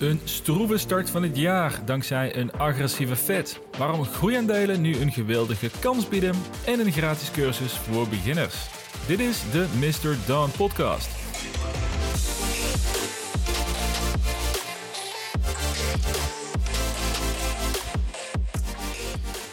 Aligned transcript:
Een 0.00 0.20
stroeve 0.24 0.78
start 0.78 1.10
van 1.10 1.22
het 1.22 1.36
jaar 1.36 1.84
dankzij 1.84 2.36
een 2.36 2.52
agressieve 2.52 3.16
Fed. 3.16 3.60
Waarom 3.78 4.04
groeiaandelen 4.04 4.80
nu 4.80 4.96
een 4.96 5.12
geweldige 5.12 5.70
kans 5.80 6.08
bieden 6.08 6.34
en 6.66 6.80
een 6.80 6.92
gratis 6.92 7.30
cursus 7.30 7.72
voor 7.72 8.08
beginners. 8.08 8.54
Dit 9.06 9.20
is 9.20 9.42
de 9.52 9.66
Mr. 9.78 10.16
Dawn 10.26 10.50
podcast. 10.56 11.08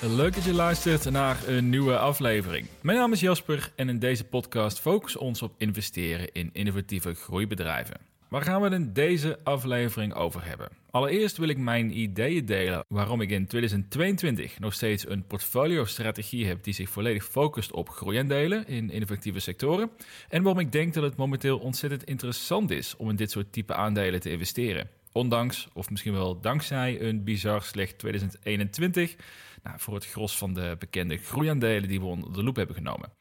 Leuk 0.01 0.33
dat 0.33 0.43
je 0.43 0.53
luistert 0.53 1.09
naar 1.09 1.47
een 1.47 1.69
nieuwe 1.69 1.97
aflevering. 1.97 2.67
Mijn 2.81 2.97
naam 2.97 3.11
is 3.11 3.19
Jasper 3.19 3.71
en 3.75 3.89
in 3.89 3.99
deze 3.99 4.23
podcast 4.23 4.79
focussen 4.79 5.21
ons 5.21 5.41
op 5.41 5.53
investeren 5.57 6.31
in 6.31 6.49
innovatieve 6.53 7.13
groeibedrijven. 7.13 8.16
Waar 8.29 8.41
gaan 8.41 8.61
we 8.61 8.69
het 8.69 8.73
in 8.73 8.93
deze 8.93 9.39
aflevering 9.43 10.13
over 10.13 10.45
hebben? 10.45 10.69
Allereerst 10.91 11.37
wil 11.37 11.47
ik 11.47 11.57
mijn 11.57 11.99
ideeën 11.99 12.45
delen 12.45 12.85
waarom 12.87 13.21
ik 13.21 13.29
in 13.29 13.47
2022 13.47 14.59
nog 14.59 14.73
steeds 14.73 15.09
een 15.09 15.27
portfolio-strategie 15.27 16.45
heb 16.45 16.63
die 16.63 16.73
zich 16.73 16.89
volledig 16.89 17.25
focust 17.25 17.71
op 17.71 17.89
groeiaandelen 17.89 18.67
in 18.67 18.89
innovatieve 18.89 19.39
sectoren. 19.39 19.91
En 20.29 20.43
waarom 20.43 20.61
ik 20.61 20.71
denk 20.71 20.93
dat 20.93 21.03
het 21.03 21.15
momenteel 21.15 21.57
ontzettend 21.57 22.03
interessant 22.03 22.71
is 22.71 22.95
om 22.95 23.09
in 23.09 23.15
dit 23.15 23.31
soort 23.31 23.51
type 23.51 23.73
aandelen 23.73 24.19
te 24.19 24.31
investeren. 24.31 24.89
Ondanks, 25.11 25.67
of 25.73 25.89
misschien 25.89 26.13
wel 26.13 26.39
dankzij, 26.39 27.01
een 27.01 27.23
bizar 27.23 27.61
slecht 27.61 27.97
2021 27.97 29.15
nou, 29.63 29.79
voor 29.79 29.93
het 29.93 30.05
gros 30.05 30.37
van 30.37 30.53
de 30.53 30.75
bekende 30.79 31.17
groeiaandelen 31.17 31.89
die 31.89 31.99
we 31.99 32.05
onder 32.05 32.33
de 32.33 32.43
loep 32.43 32.55
hebben 32.55 32.75
genomen. 32.75 33.11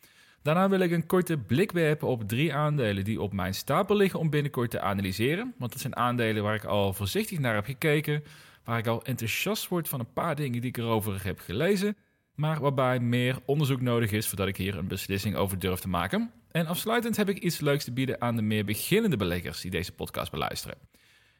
Daarna 0.47 0.69
wil 0.69 0.81
ik 0.81 0.91
een 0.91 1.07
korte 1.07 1.37
blik 1.37 1.73
werpen 1.73 2.09
op 2.09 2.29
drie 2.29 2.55
aandelen 2.55 3.05
die 3.05 3.21
op 3.21 3.33
mijn 3.33 3.55
stapel 3.55 3.97
liggen 3.97 4.21
om 4.21 4.31
binnenkort 4.31 4.71
te 4.71 4.81
analyseren. 4.81 5.55
Want 5.59 5.73
dat 5.73 5.81
zijn 5.81 5.97
aandelen 5.97 6.43
waar 6.43 6.55
ik 6.55 6.65
al 6.65 6.93
voorzichtig 6.93 7.39
naar 7.39 7.55
heb 7.55 7.65
gekeken, 7.65 8.23
waar 8.65 8.79
ik 8.79 8.87
al 8.87 9.05
enthousiast 9.05 9.69
word 9.69 9.89
van 9.89 10.01
een 10.01 10.13
paar 10.13 10.37
dingen 10.37 10.61
die 10.61 10.71
ik 10.71 10.77
erover 10.77 11.25
heb 11.25 11.39
gelezen, 11.39 11.97
maar 12.35 12.61
waarbij 12.61 13.01
meer 13.01 13.39
onderzoek 13.45 13.81
nodig 13.81 14.13
is 14.13 14.29
voordat 14.29 14.49
ik 14.49 14.57
hier 14.57 14.77
een 14.77 14.89
beslissing 14.89 15.37
over 15.37 15.59
durf 15.59 15.81
te 15.81 15.89
maken. 15.89 16.31
En 16.51 16.67
afsluitend 16.67 17.17
heb 17.17 17.29
ik 17.29 17.39
iets 17.39 17.61
leuks 17.61 17.85
te 17.85 17.93
bieden 17.93 18.21
aan 18.21 18.37
de 18.37 18.43
meer 18.43 18.65
beginnende 18.65 19.17
beleggers 19.17 19.61
die 19.61 19.71
deze 19.71 19.93
podcast 19.93 20.31
beluisteren. 20.31 20.77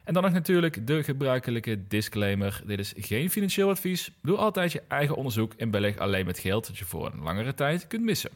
En 0.05 0.15
dan 0.15 0.23
nog 0.23 0.33
natuurlijk 0.33 0.87
de 0.87 1.03
gebruikelijke 1.03 1.87
disclaimer. 1.87 2.63
Dit 2.67 2.79
is 2.79 2.93
geen 2.97 3.31
financieel 3.31 3.69
advies. 3.69 4.11
Doe 4.23 4.37
altijd 4.37 4.73
je 4.73 4.83
eigen 4.89 5.17
onderzoek 5.17 5.53
en 5.55 5.71
beleg 5.71 5.99
alleen 5.99 6.27
met 6.27 6.39
geld 6.39 6.67
dat 6.67 6.79
je 6.79 6.85
voor 6.85 7.13
een 7.13 7.23
langere 7.23 7.55
tijd 7.55 7.87
kunt 7.87 8.03
missen. 8.03 8.31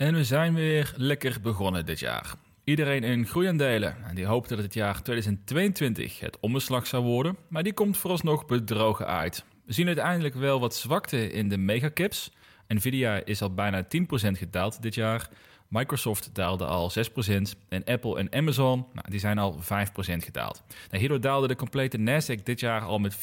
En 0.00 0.14
we 0.14 0.24
zijn 0.24 0.54
weer 0.54 0.92
lekker 0.96 1.40
begonnen 1.42 1.86
dit 1.86 1.98
jaar. 1.98 2.34
Iedereen 2.64 3.04
in 3.04 3.26
groeiaandelen 3.26 3.96
en 4.04 4.14
die 4.14 4.26
hoopte 4.26 4.54
dat 4.54 4.64
het 4.64 4.74
jaar 4.74 5.02
2022 5.02 6.20
het 6.20 6.40
omslag 6.40 6.86
zou 6.86 7.04
worden, 7.04 7.36
maar 7.48 7.62
die 7.62 7.72
komt 7.72 7.96
vooralsnog 7.96 8.46
bedrogen 8.46 9.06
uit. 9.06 9.44
We 9.64 9.72
zien 9.72 9.86
uiteindelijk 9.86 10.34
wel 10.34 10.60
wat 10.60 10.74
zwakte 10.74 11.32
in 11.32 11.48
de 11.48 11.56
megacaps. 11.58 12.30
Nvidia 12.68 13.24
is 13.24 13.42
al 13.42 13.54
bijna 13.54 13.84
10% 13.84 13.86
gedaald 14.32 14.82
dit 14.82 14.94
jaar. 14.94 15.28
Microsoft 15.68 16.34
daalde 16.34 16.64
al 16.64 16.90
6% 16.90 16.94
en 17.68 17.84
Apple 17.84 18.18
en 18.18 18.32
Amazon 18.32 18.86
nou, 18.92 19.10
die 19.10 19.20
zijn 19.20 19.38
al 19.38 19.58
5% 19.62 19.62
gedaald. 20.16 20.62
Nou, 20.88 20.98
hierdoor 20.98 21.20
daalde 21.20 21.48
de 21.48 21.56
complete 21.56 21.98
Nasdaq 21.98 22.42
dit 22.42 22.60
jaar 22.60 22.82
al 22.82 22.98
met 22.98 23.16
4,4%. 23.16 23.20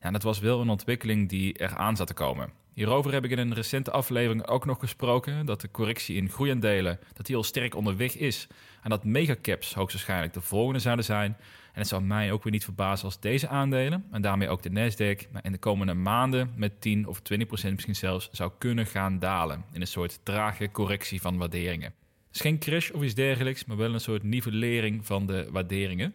Ja, 0.00 0.10
dat 0.10 0.22
was 0.22 0.38
wel 0.38 0.60
een 0.60 0.68
ontwikkeling 0.68 1.28
die 1.28 1.52
eraan 1.52 1.96
zat 1.96 2.06
te 2.06 2.14
komen. 2.14 2.61
Hierover 2.74 3.12
heb 3.12 3.24
ik 3.24 3.30
in 3.30 3.38
een 3.38 3.54
recente 3.54 3.90
aflevering 3.90 4.46
ook 4.46 4.64
nog 4.64 4.78
gesproken 4.78 5.46
dat 5.46 5.60
de 5.60 5.70
correctie 5.70 6.16
in 6.16 6.28
groeiaandelen 6.28 6.98
dat 7.12 7.26
die 7.26 7.36
al 7.36 7.42
sterk 7.42 7.74
onderweg 7.74 8.16
is 8.16 8.46
en 8.82 8.90
dat 8.90 9.04
megacaps 9.04 9.74
hoogstwaarschijnlijk 9.74 10.32
de 10.32 10.40
volgende 10.40 10.78
zouden 10.78 11.04
zijn. 11.04 11.36
En 11.72 11.78
het 11.80 11.88
zou 11.88 12.02
mij 12.02 12.32
ook 12.32 12.42
weer 12.42 12.52
niet 12.52 12.64
verbazen 12.64 13.04
als 13.04 13.20
deze 13.20 13.48
aandelen 13.48 14.04
en 14.10 14.22
daarmee 14.22 14.48
ook 14.48 14.62
de 14.62 14.70
Nasdaq 14.70 15.42
in 15.42 15.52
de 15.52 15.58
komende 15.58 15.94
maanden 15.94 16.52
met 16.56 16.80
10 16.80 17.06
of 17.06 17.20
20 17.20 17.48
procent 17.48 17.72
misschien 17.72 17.96
zelfs 17.96 18.28
zou 18.30 18.52
kunnen 18.58 18.86
gaan 18.86 19.18
dalen 19.18 19.64
in 19.72 19.80
een 19.80 19.86
soort 19.86 20.20
trage 20.22 20.70
correctie 20.70 21.20
van 21.20 21.38
waarderingen. 21.38 21.94
Het 22.26 22.34
is 22.34 22.40
geen 22.40 22.58
crash 22.58 22.90
of 22.90 23.02
iets 23.02 23.14
dergelijks, 23.14 23.64
maar 23.64 23.76
wel 23.76 23.94
een 23.94 24.00
soort 24.00 24.22
nivellering 24.22 25.06
van 25.06 25.26
de 25.26 25.48
waarderingen. 25.50 26.14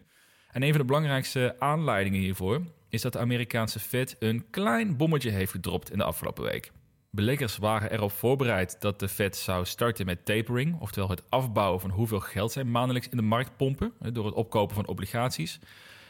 En 0.50 0.62
een 0.62 0.70
van 0.70 0.80
de 0.80 0.86
belangrijkste 0.86 1.56
aanleidingen 1.58 2.20
hiervoor 2.20 2.62
is 2.88 3.02
dat 3.02 3.12
de 3.12 3.18
Amerikaanse 3.18 3.80
Fed 3.80 4.16
een 4.18 4.50
klein 4.50 4.96
bommetje 4.96 5.30
heeft 5.30 5.50
gedropt 5.50 5.90
in 5.90 5.98
de 5.98 6.04
afgelopen 6.04 6.44
week. 6.44 6.72
Beleggers 7.10 7.56
waren 7.56 7.92
erop 7.92 8.12
voorbereid 8.12 8.80
dat 8.80 9.00
de 9.00 9.08
Fed 9.08 9.36
zou 9.36 9.64
starten 9.64 10.06
met 10.06 10.24
tapering, 10.24 10.80
oftewel 10.80 11.10
het 11.10 11.22
afbouwen 11.28 11.80
van 11.80 11.90
hoeveel 11.90 12.20
geld 12.20 12.52
zij 12.52 12.64
maandelijks 12.64 13.08
in 13.08 13.16
de 13.16 13.22
markt 13.22 13.56
pompen 13.56 13.92
door 14.12 14.26
het 14.26 14.34
opkopen 14.34 14.74
van 14.74 14.86
obligaties. 14.86 15.58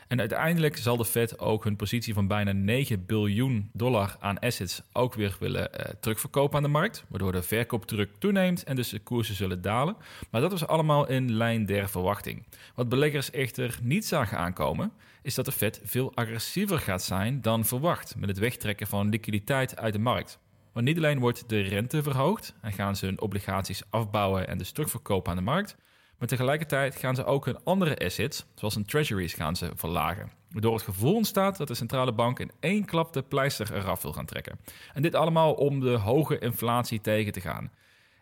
En 0.08 0.18
uiteindelijk 0.18 0.76
zal 0.76 0.96
de 0.96 1.04
Fed 1.04 1.38
ook 1.38 1.64
hun 1.64 1.76
positie 1.76 2.14
van 2.14 2.26
bijna 2.26 2.52
9 2.52 3.06
biljoen 3.06 3.70
dollar 3.72 4.16
aan 4.20 4.38
assets 4.38 4.82
ook 4.92 5.14
weer 5.14 5.36
willen 5.40 5.70
uh, 5.72 5.86
terugverkopen 6.00 6.56
aan 6.56 6.62
de 6.62 6.68
markt. 6.68 7.04
Waardoor 7.08 7.32
de 7.32 7.42
verkoopdruk 7.42 8.10
toeneemt 8.18 8.64
en 8.64 8.76
dus 8.76 8.88
de 8.88 8.98
koersen 8.98 9.34
zullen 9.34 9.62
dalen. 9.62 9.96
Maar 10.30 10.40
dat 10.40 10.50
was 10.50 10.66
allemaal 10.66 11.08
in 11.08 11.32
lijn 11.32 11.66
der 11.66 11.88
verwachting. 11.88 12.46
Wat 12.74 12.88
beleggers 12.88 13.30
echter 13.30 13.78
niet 13.82 14.06
zagen 14.06 14.38
aankomen, 14.38 14.92
is 15.22 15.34
dat 15.34 15.44
de 15.44 15.52
Fed 15.52 15.80
veel 15.84 16.14
agressiever 16.14 16.78
gaat 16.78 17.02
zijn 17.02 17.42
dan 17.42 17.64
verwacht 17.64 18.16
met 18.16 18.28
het 18.28 18.38
wegtrekken 18.38 18.86
van 18.86 19.08
liquiditeit 19.08 19.76
uit 19.76 19.92
de 19.92 19.98
markt. 19.98 20.38
Want 20.72 20.86
niet 20.86 20.96
alleen 20.96 21.18
wordt 21.18 21.48
de 21.48 21.60
rente 21.60 22.02
verhoogd 22.02 22.54
en 22.60 22.72
gaan 22.72 22.96
ze 22.96 23.06
hun 23.06 23.20
obligaties 23.20 23.82
afbouwen 23.90 24.48
en 24.48 24.58
dus 24.58 24.70
terugverkopen 24.70 25.30
aan 25.30 25.36
de 25.36 25.42
markt, 25.42 25.76
maar 26.18 26.28
tegelijkertijd 26.28 26.96
gaan 26.96 27.14
ze 27.14 27.24
ook 27.24 27.44
hun 27.44 27.64
andere 27.64 27.98
assets, 27.98 28.46
zoals 28.54 28.76
een 28.76 28.86
treasuries, 28.86 29.34
gaan 29.34 29.56
ze 29.56 29.70
verlagen. 29.74 30.30
Waardoor 30.50 30.74
het 30.74 30.82
gevoel 30.82 31.14
ontstaat 31.14 31.56
dat 31.56 31.68
de 31.68 31.74
centrale 31.74 32.12
bank 32.12 32.38
in 32.38 32.50
één 32.60 32.84
klap 32.84 33.12
de 33.12 33.22
pleister 33.22 33.74
eraf 33.74 34.02
wil 34.02 34.12
gaan 34.12 34.26
trekken. 34.26 34.58
En 34.94 35.02
dit 35.02 35.14
allemaal 35.14 35.52
om 35.52 35.80
de 35.80 35.96
hoge 35.96 36.38
inflatie 36.38 37.00
tegen 37.00 37.32
te 37.32 37.40
gaan. 37.40 37.70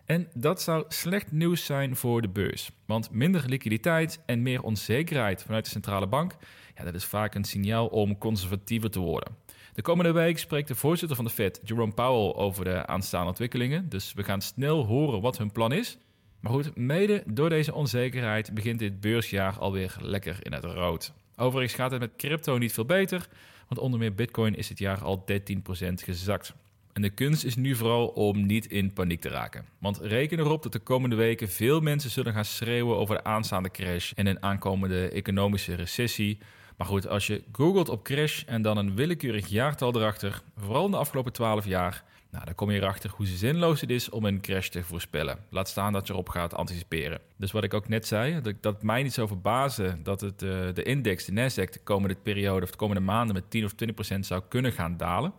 En 0.04 0.28
dat 0.34 0.62
zou 0.62 0.84
slecht 0.88 1.32
nieuws 1.32 1.64
zijn 1.64 1.96
voor 1.96 2.22
de 2.22 2.28
beurs. 2.28 2.70
Want 2.86 3.10
minder 3.10 3.44
liquiditeit 3.46 4.22
en 4.26 4.42
meer 4.42 4.62
onzekerheid 4.62 5.42
vanuit 5.42 5.64
de 5.64 5.70
centrale 5.70 6.06
bank, 6.06 6.36
ja, 6.76 6.84
dat 6.84 6.94
is 6.94 7.04
vaak 7.04 7.34
een 7.34 7.44
signaal 7.44 7.86
om 7.86 8.18
conservatiever 8.18 8.90
te 8.90 8.98
worden. 8.98 9.36
De 9.72 9.82
komende 9.82 10.12
week 10.12 10.38
spreekt 10.38 10.68
de 10.68 10.74
voorzitter 10.74 11.16
van 11.16 11.24
de 11.24 11.30
Fed, 11.30 11.60
Jerome 11.64 11.92
Powell, 11.92 12.34
over 12.34 12.64
de 12.64 12.86
aanstaande 12.86 13.28
ontwikkelingen. 13.28 13.88
Dus 13.88 14.12
we 14.12 14.24
gaan 14.24 14.40
snel 14.40 14.84
horen 14.84 15.20
wat 15.20 15.38
hun 15.38 15.52
plan 15.52 15.72
is. 15.72 15.98
Maar 16.40 16.52
goed, 16.52 16.76
mede 16.76 17.22
door 17.26 17.48
deze 17.48 17.74
onzekerheid 17.74 18.54
begint 18.54 18.78
dit 18.78 19.00
beursjaar 19.00 19.58
alweer 19.58 19.96
lekker 20.00 20.38
in 20.42 20.52
het 20.52 20.64
rood. 20.64 21.12
Overigens 21.36 21.74
gaat 21.74 21.90
het 21.90 22.00
met 22.00 22.16
crypto 22.16 22.58
niet 22.58 22.72
veel 22.72 22.84
beter, 22.84 23.28
want 23.68 23.80
onder 23.80 23.98
meer 23.98 24.14
Bitcoin 24.14 24.56
is 24.56 24.68
dit 24.68 24.78
jaar 24.78 25.02
al 25.02 25.24
13% 25.30 25.92
gezakt. 25.94 26.54
En 26.92 27.02
de 27.02 27.10
kunst 27.10 27.44
is 27.44 27.56
nu 27.56 27.74
vooral 27.74 28.06
om 28.06 28.46
niet 28.46 28.66
in 28.66 28.92
paniek 28.92 29.20
te 29.20 29.28
raken. 29.28 29.64
Want 29.78 29.98
reken 29.98 30.38
erop 30.38 30.62
dat 30.62 30.72
de 30.72 30.78
komende 30.78 31.16
weken 31.16 31.48
veel 31.48 31.80
mensen 31.80 32.10
zullen 32.10 32.32
gaan 32.32 32.44
schreeuwen 32.44 32.96
over 32.96 33.16
de 33.16 33.24
aanstaande 33.24 33.70
crash 33.70 34.12
en 34.12 34.26
een 34.26 34.42
aankomende 34.42 35.08
economische 35.08 35.74
recessie. 35.74 36.38
Maar 36.76 36.86
goed, 36.86 37.08
als 37.08 37.26
je 37.26 37.42
googelt 37.52 37.88
op 37.88 38.04
crash 38.04 38.42
en 38.44 38.62
dan 38.62 38.76
een 38.76 38.94
willekeurig 38.94 39.46
jaartal 39.46 39.96
erachter, 39.96 40.42
vooral 40.56 40.84
in 40.84 40.90
de 40.90 40.96
afgelopen 40.96 41.32
12 41.32 41.64
jaar, 41.64 42.04
nou, 42.36 42.48
dan 42.48 42.54
kom 42.54 42.70
je 42.70 42.80
erachter 42.80 43.10
hoe 43.10 43.26
zinloos 43.26 43.80
het 43.80 43.90
is 43.90 44.10
om 44.10 44.24
een 44.24 44.40
crash 44.40 44.68
te 44.68 44.82
voorspellen. 44.82 45.38
Laat 45.50 45.68
staan 45.68 45.92
dat 45.92 46.06
je 46.06 46.12
erop 46.12 46.28
gaat 46.28 46.54
anticiperen. 46.54 47.20
Dus 47.36 47.52
wat 47.52 47.64
ik 47.64 47.74
ook 47.74 47.88
net 47.88 48.06
zei, 48.06 48.40
dat, 48.40 48.54
dat 48.60 48.82
mij 48.82 49.02
niet 49.02 49.12
zo 49.12 49.26
verbazen 49.26 50.02
dat 50.02 50.20
het, 50.20 50.42
uh, 50.42 50.50
de 50.74 50.82
index, 50.82 51.24
de 51.24 51.32
Nasdaq, 51.32 51.70
de 51.72 51.80
komende 51.84 52.16
periode 52.22 52.64
of 52.64 52.70
de 52.70 52.76
komende 52.76 53.02
maanden 53.02 53.34
met 53.34 53.50
10 53.50 53.64
of 53.64 53.72
20 53.72 53.96
procent 53.96 54.26
zou 54.26 54.42
kunnen 54.48 54.72
gaan 54.72 54.96
dalen. 54.96 55.32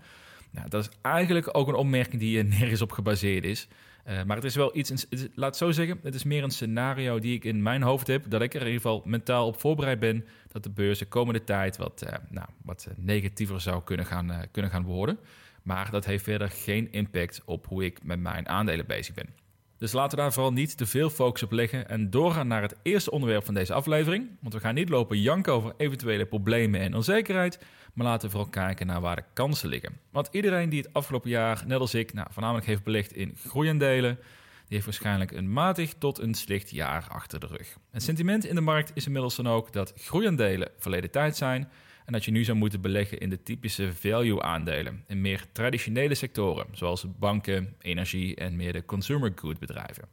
Nou, 0.52 0.70
dat 0.70 0.84
is 0.84 0.98
eigenlijk 1.02 1.50
ook 1.52 1.68
een 1.68 1.76
opmerking 1.76 2.22
die 2.22 2.44
nergens 2.60 2.82
op 2.82 2.92
gebaseerd 2.92 3.46
is. 3.46 3.68
Uh, 4.08 4.24
maar 4.24 4.36
het 4.36 4.46
is 4.46 4.56
wel 4.56 4.78
iets, 4.78 4.90
het 4.90 5.30
laat 5.36 5.58
zo 5.58 5.72
zeggen, 5.72 6.00
het 6.04 6.16
is 6.16 6.24
meer 6.24 6.44
een 6.44 6.52
scenario 6.52 7.20
die 7.20 7.36
ik 7.36 7.44
in 7.44 7.62
mijn 7.62 7.82
hoofd 7.82 8.08
heb. 8.08 8.24
Dat 8.30 8.42
ik 8.42 8.54
er 8.54 8.62
in 8.62 8.68
ieder 8.68 8.82
geval 8.82 9.02
mentaal 9.06 9.48
op 9.48 9.60
voorbereid 9.60 10.00
ben 10.00 10.26
dat 10.52 10.64
de 10.64 10.70
beurs 10.70 11.00
de 11.00 11.06
komende 11.06 11.44
tijd 11.44 11.78
wat, 11.78 12.04
uh, 12.08 12.14
nou, 12.30 12.48
wat 12.64 12.88
negatiever 12.96 13.62
zou 13.62 13.84
kunnen 13.84 14.06
gaan, 14.06 14.46
kunnen 14.52 14.72
gaan 14.72 14.84
worden. 14.84 15.20
Maar 15.68 15.92
dat 15.92 16.06
heeft 16.06 16.24
verder 16.24 16.50
geen 16.50 16.92
impact 16.92 17.42
op 17.46 17.66
hoe 17.66 17.86
ik 17.86 18.04
met 18.04 18.20
mijn 18.20 18.50
aandelen 18.50 18.86
bezig 18.86 19.14
ben. 19.14 19.30
Dus 19.78 19.92
laten 19.92 20.18
we 20.18 20.24
daar 20.24 20.34
vooral 20.34 20.54
niet 20.54 20.78
te 20.78 20.86
veel 20.86 21.10
focus 21.10 21.44
op 21.44 21.52
leggen 21.52 21.90
en 21.90 22.10
doorgaan 22.10 22.48
naar 22.48 22.62
het 22.62 22.76
eerste 22.82 23.12
onderwerp 23.12 23.46
van 23.46 23.54
deze 23.54 23.74
aflevering. 23.74 24.30
Want 24.42 24.54
we 24.54 24.60
gaan 24.60 24.74
niet 24.74 24.90
lopen 24.90 25.22
janken 25.22 25.54
over 25.54 25.74
eventuele 25.78 26.26
problemen 26.26 26.80
en 26.80 26.96
onzekerheid, 26.96 27.60
maar 27.94 28.06
laten 28.06 28.26
we 28.26 28.32
vooral 28.32 28.50
kijken 28.50 28.88
naar 28.88 29.02
waar 29.02 29.16
de 29.16 29.24
kansen 29.34 29.70
liggen. 29.70 30.00
Want 30.12 30.30
iedereen 30.32 30.70
die 30.70 30.82
het 30.82 30.94
afgelopen 30.94 31.30
jaar, 31.30 31.64
net 31.66 31.80
als 31.80 31.94
ik, 31.94 32.14
nou, 32.14 32.28
voornamelijk 32.32 32.68
heeft 32.68 32.84
belegd 32.84 33.14
in 33.14 33.36
groeiaandelen, 33.48 34.16
die 34.16 34.76
heeft 34.76 34.86
waarschijnlijk 34.86 35.32
een 35.32 35.54
matig 35.54 35.94
tot 35.94 36.20
een 36.20 36.34
slecht 36.34 36.70
jaar 36.70 37.08
achter 37.10 37.40
de 37.40 37.48
rug. 37.48 37.78
Het 37.92 38.04
sentiment 38.04 38.46
in 38.46 38.56
de 38.56 38.62
markt 38.62 38.92
is 38.94 39.06
inmiddels 39.06 39.36
dan 39.36 39.48
ook 39.48 39.74
dat 39.74 39.94
groeiaandelen 39.96 40.70
verleden 40.78 41.12
tijd 41.12 41.36
zijn 41.36 41.70
En 42.08 42.14
dat 42.14 42.26
je 42.26 42.32
nu 42.32 42.44
zou 42.44 42.58
moeten 42.58 42.82
beleggen 42.82 43.18
in 43.18 43.30
de 43.30 43.44
typische 43.44 43.94
value-aandelen 43.94 45.04
in 45.08 45.22
meer 45.22 45.46
traditionele 45.52 46.16
sectoren, 46.16 46.68
zoals 46.72 47.06
banken, 47.20 47.76
energie 47.82 48.36
en 48.36 48.56
meer 48.56 48.74
de 48.74 48.86
consumer 48.86 49.32
good 49.36 49.60
bedrijven. 49.60 50.08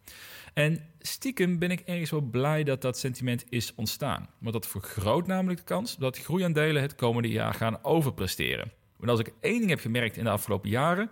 En 0.54 0.80
stiekem 0.98 1.58
ben 1.58 1.70
ik 1.70 1.80
ergens 1.80 2.10
wel 2.10 2.20
blij 2.20 2.64
dat 2.64 2.82
dat 2.82 2.98
sentiment 2.98 3.44
is 3.48 3.74
ontstaan. 3.74 4.28
Want 4.38 4.52
dat 4.52 4.66
vergroot 4.66 5.26
namelijk 5.26 5.58
de 5.58 5.64
kans 5.64 5.96
dat 5.96 6.18
groeiaandelen 6.18 6.82
het 6.82 6.94
komende 6.94 7.28
jaar 7.28 7.54
gaan 7.54 7.84
overpresteren. 7.84 8.72
Want 8.96 9.10
als 9.10 9.20
ik 9.20 9.32
één 9.40 9.58
ding 9.58 9.70
heb 9.70 9.80
gemerkt 9.80 10.16
in 10.16 10.24
de 10.24 10.30
afgelopen 10.30 10.70
jaren, 10.70 11.10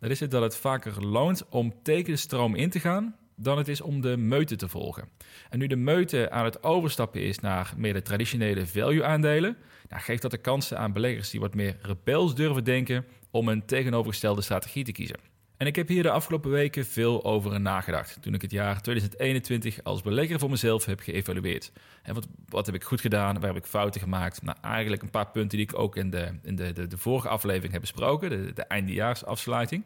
dan 0.00 0.10
is 0.10 0.20
het 0.20 0.30
dat 0.30 0.42
het 0.42 0.56
vaker 0.56 1.06
loont 1.06 1.48
om 1.48 1.74
tegen 1.82 2.10
de 2.10 2.16
stroom 2.16 2.54
in 2.54 2.70
te 2.70 2.80
gaan 2.80 3.16
dan 3.42 3.58
het 3.58 3.68
is 3.68 3.80
om 3.80 4.00
de 4.00 4.16
meute 4.16 4.56
te 4.56 4.68
volgen. 4.68 5.08
En 5.50 5.58
nu 5.58 5.66
de 5.66 5.76
meute 5.76 6.30
aan 6.30 6.44
het 6.44 6.62
overstappen 6.62 7.22
is 7.22 7.38
naar 7.38 7.72
meer 7.76 7.92
de 7.92 8.02
traditionele 8.02 8.66
value-aandelen, 8.66 9.56
nou, 9.88 10.02
geeft 10.02 10.22
dat 10.22 10.30
de 10.30 10.38
kansen 10.38 10.78
aan 10.78 10.92
beleggers 10.92 11.30
die 11.30 11.40
wat 11.40 11.54
meer 11.54 11.76
rebels 11.82 12.34
durven 12.34 12.64
denken 12.64 13.04
om 13.30 13.48
een 13.48 13.64
tegenovergestelde 13.64 14.42
strategie 14.42 14.84
te 14.84 14.92
kiezen. 14.92 15.16
En 15.60 15.66
ik 15.66 15.76
heb 15.76 15.88
hier 15.88 16.02
de 16.02 16.10
afgelopen 16.10 16.50
weken 16.50 16.86
veel 16.86 17.24
over 17.24 17.60
nagedacht 17.60 18.22
toen 18.22 18.34
ik 18.34 18.42
het 18.42 18.50
jaar 18.50 18.82
2021 18.82 19.82
als 19.82 20.02
belegger 20.02 20.38
voor 20.38 20.50
mezelf 20.50 20.84
heb 20.84 21.00
geëvalueerd. 21.00 21.72
En 22.02 22.14
wat, 22.48 22.66
heb 22.66 22.74
ik 22.74 22.84
goed 22.84 23.00
gedaan, 23.00 23.34
waar 23.34 23.54
heb 23.54 23.62
ik 23.62 23.64
fouten 23.64 24.00
gemaakt? 24.00 24.42
Nou, 24.42 24.56
eigenlijk 24.62 25.02
een 25.02 25.10
paar 25.10 25.30
punten 25.30 25.58
die 25.58 25.66
ik 25.66 25.78
ook 25.78 25.96
in 25.96 26.10
de, 26.10 26.38
in 26.42 26.56
de, 26.56 26.72
de, 26.72 26.86
de 26.86 26.98
vorige 26.98 27.28
aflevering 27.28 27.72
heb 27.72 27.80
besproken, 27.80 28.30
de, 28.30 28.52
de 28.52 28.62
eindejaarsafsluiting. 28.62 29.84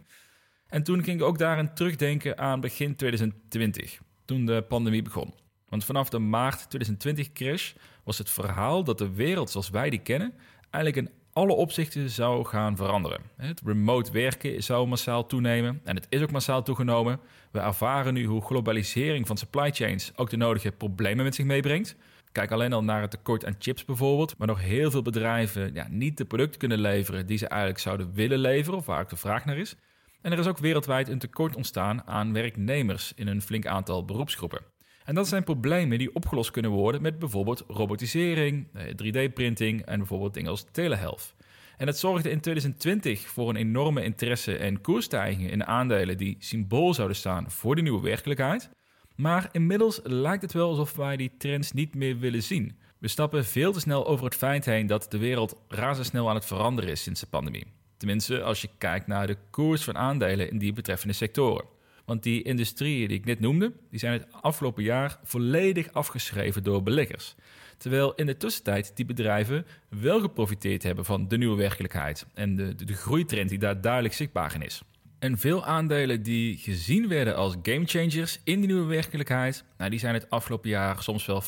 En 0.75 0.83
toen 0.83 1.05
ging 1.05 1.21
ik 1.21 1.27
ook 1.27 1.39
daarin 1.39 1.75
terugdenken 1.75 2.39
aan 2.39 2.61
begin 2.61 2.97
2020, 2.97 4.01
toen 4.25 4.47
de 4.47 4.65
pandemie 4.69 5.03
begon. 5.03 5.35
Want 5.69 5.85
vanaf 5.85 6.09
de 6.09 6.19
maart 6.19 6.69
2020 6.69 7.33
crash 7.33 7.73
was 8.05 8.19
het 8.19 8.31
verhaal 8.31 8.85
dat 8.85 8.99
de 8.99 9.15
wereld 9.15 9.51
zoals 9.51 9.71
wij 9.71 9.91
die 9.91 9.99
kennen 9.99 10.35
eigenlijk 10.71 11.07
in 11.07 11.15
alle 11.33 11.53
opzichten 11.53 12.11
zou 12.11 12.45
gaan 12.45 12.77
veranderen. 12.77 13.21
Het 13.37 13.61
remote 13.65 14.13
werken 14.13 14.63
zou 14.63 14.87
massaal 14.87 15.27
toenemen 15.27 15.81
en 15.85 15.97
het 15.97 16.07
is 16.09 16.23
ook 16.23 16.31
massaal 16.31 16.63
toegenomen. 16.63 17.21
We 17.51 17.59
ervaren 17.59 18.15
nu 18.15 18.25
hoe 18.25 18.45
globalisering 18.45 19.27
van 19.27 19.37
supply 19.37 19.71
chains 19.71 20.13
ook 20.17 20.31
de 20.31 20.37
nodige 20.37 20.73
problemen 20.73 21.25
met 21.25 21.35
zich 21.35 21.45
meebrengt. 21.45 21.97
Kijk 22.33 22.51
alleen 22.51 22.73
al 22.73 22.85
naar 22.85 23.01
het 23.01 23.11
tekort 23.11 23.45
aan 23.45 23.57
chips 23.59 23.85
bijvoorbeeld, 23.85 24.39
maar 24.39 24.47
nog 24.47 24.61
heel 24.61 24.91
veel 24.91 25.03
bedrijven 25.03 25.75
ja, 25.75 25.87
niet 25.91 26.17
de 26.17 26.25
producten 26.25 26.59
kunnen 26.59 26.79
leveren 26.79 27.27
die 27.27 27.39
ze 27.39 27.49
eigenlijk 27.49 27.81
zouden 27.81 28.13
willen 28.13 28.39
leveren 28.39 28.79
of 28.79 28.87
waar 28.87 29.01
ook 29.01 29.09
de 29.09 29.17
vraag 29.17 29.45
naar 29.45 29.59
is. 29.59 29.77
En 30.25 30.33
er 30.33 30.39
is 30.39 30.47
ook 30.47 30.59
wereldwijd 30.59 31.09
een 31.09 31.19
tekort 31.19 31.57
ontstaan 31.57 32.07
aan 32.07 32.33
werknemers 32.33 33.13
in 33.15 33.27
een 33.27 33.43
flink 33.43 33.67
aantal 33.67 34.05
beroepsgroepen. 34.05 34.61
En 35.05 35.15
dat 35.15 35.29
zijn 35.29 35.45
problemen 35.45 35.99
die 35.99 36.15
opgelost 36.15 36.51
kunnen 36.51 36.71
worden 36.71 37.03
met 37.03 37.19
bijvoorbeeld 37.19 37.65
robotisering, 37.69 38.67
3D-printing 38.77 39.83
eh, 39.83 39.93
en 39.93 39.99
bijvoorbeeld 39.99 40.35
dingen 40.35 40.51
als 40.51 40.67
telehealth. 40.73 41.35
En 41.77 41.87
het 41.87 41.99
zorgde 41.99 42.31
in 42.31 42.41
2020 42.41 43.29
voor 43.29 43.49
een 43.49 43.57
enorme 43.57 44.05
interesse 44.05 44.57
en 44.57 44.81
koersstijging 44.81 45.51
in 45.51 45.65
aandelen 45.65 46.17
die 46.17 46.37
symbool 46.39 46.95
zouden 46.95 47.17
staan 47.17 47.51
voor 47.51 47.77
de 47.77 47.83
nieuwe 47.83 48.03
werkelijkheid. 48.03 48.71
Maar 49.17 49.49
inmiddels 49.53 50.01
lijkt 50.03 50.43
het 50.43 50.53
wel 50.53 50.69
alsof 50.69 50.97
wij 50.97 51.17
die 51.17 51.37
trends 51.39 51.73
niet 51.73 51.95
meer 51.95 52.19
willen 52.19 52.43
zien. 52.43 52.79
We 52.99 53.09
stappen 53.09 53.45
veel 53.45 53.73
te 53.73 53.81
snel 53.81 54.07
over 54.07 54.25
het 54.25 54.35
feit 54.35 54.65
heen 54.65 54.87
dat 54.87 55.07
de 55.11 55.19
wereld 55.19 55.61
razendsnel 55.69 56.29
aan 56.29 56.35
het 56.35 56.47
veranderen 56.47 56.91
is 56.91 57.03
sinds 57.03 57.21
de 57.21 57.27
pandemie. 57.27 57.67
Tenminste, 58.05 58.43
als 58.43 58.61
je 58.61 58.69
kijkt 58.79 59.07
naar 59.07 59.27
de 59.27 59.37
koers 59.51 59.85
van 59.85 59.97
aandelen 59.97 60.51
in 60.51 60.59
die 60.59 60.73
betreffende 60.73 61.15
sectoren. 61.15 61.65
Want 62.05 62.23
die 62.23 62.43
industrieën 62.43 63.09
die 63.09 63.19
ik 63.19 63.25
net 63.25 63.41
noemde, 63.41 63.73
die 63.91 63.99
zijn 63.99 64.13
het 64.13 64.27
afgelopen 64.41 64.83
jaar 64.83 65.19
volledig 65.23 65.93
afgeschreven 65.93 66.63
door 66.63 66.83
beleggers. 66.83 67.35
Terwijl 67.77 68.15
in 68.15 68.27
de 68.27 68.37
tussentijd 68.37 68.93
die 68.95 69.05
bedrijven 69.05 69.67
wel 69.89 70.21
geprofiteerd 70.21 70.83
hebben 70.83 71.05
van 71.05 71.29
de 71.29 71.39
nieuwe 71.39 71.57
werkelijkheid 71.57 72.27
en 72.35 72.57
de, 72.57 72.75
de, 72.75 72.85
de 72.85 72.95
groeitrend 72.95 73.49
die 73.49 73.59
daar 73.59 73.81
duidelijk 73.81 74.15
zichtbaar 74.15 74.55
in 74.55 74.63
is. 74.63 74.83
En 75.25 75.39
veel 75.39 75.65
aandelen 75.65 76.23
die 76.23 76.57
gezien 76.57 77.09
werden 77.09 77.37
als 77.37 77.57
gamechangers 77.63 78.41
in 78.45 78.59
die 78.59 78.67
nieuwe 78.67 78.87
werkelijkheid, 78.87 79.65
nou, 79.79 79.91
die 79.91 79.99
zijn 79.99 80.15
het 80.15 80.31
afgelopen 80.31 80.71
jaar 80.71 81.03
soms 81.03 81.27
wel 81.27 81.43
50% 81.43 81.47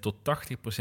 tot 0.00 0.14
80% 0.14 0.22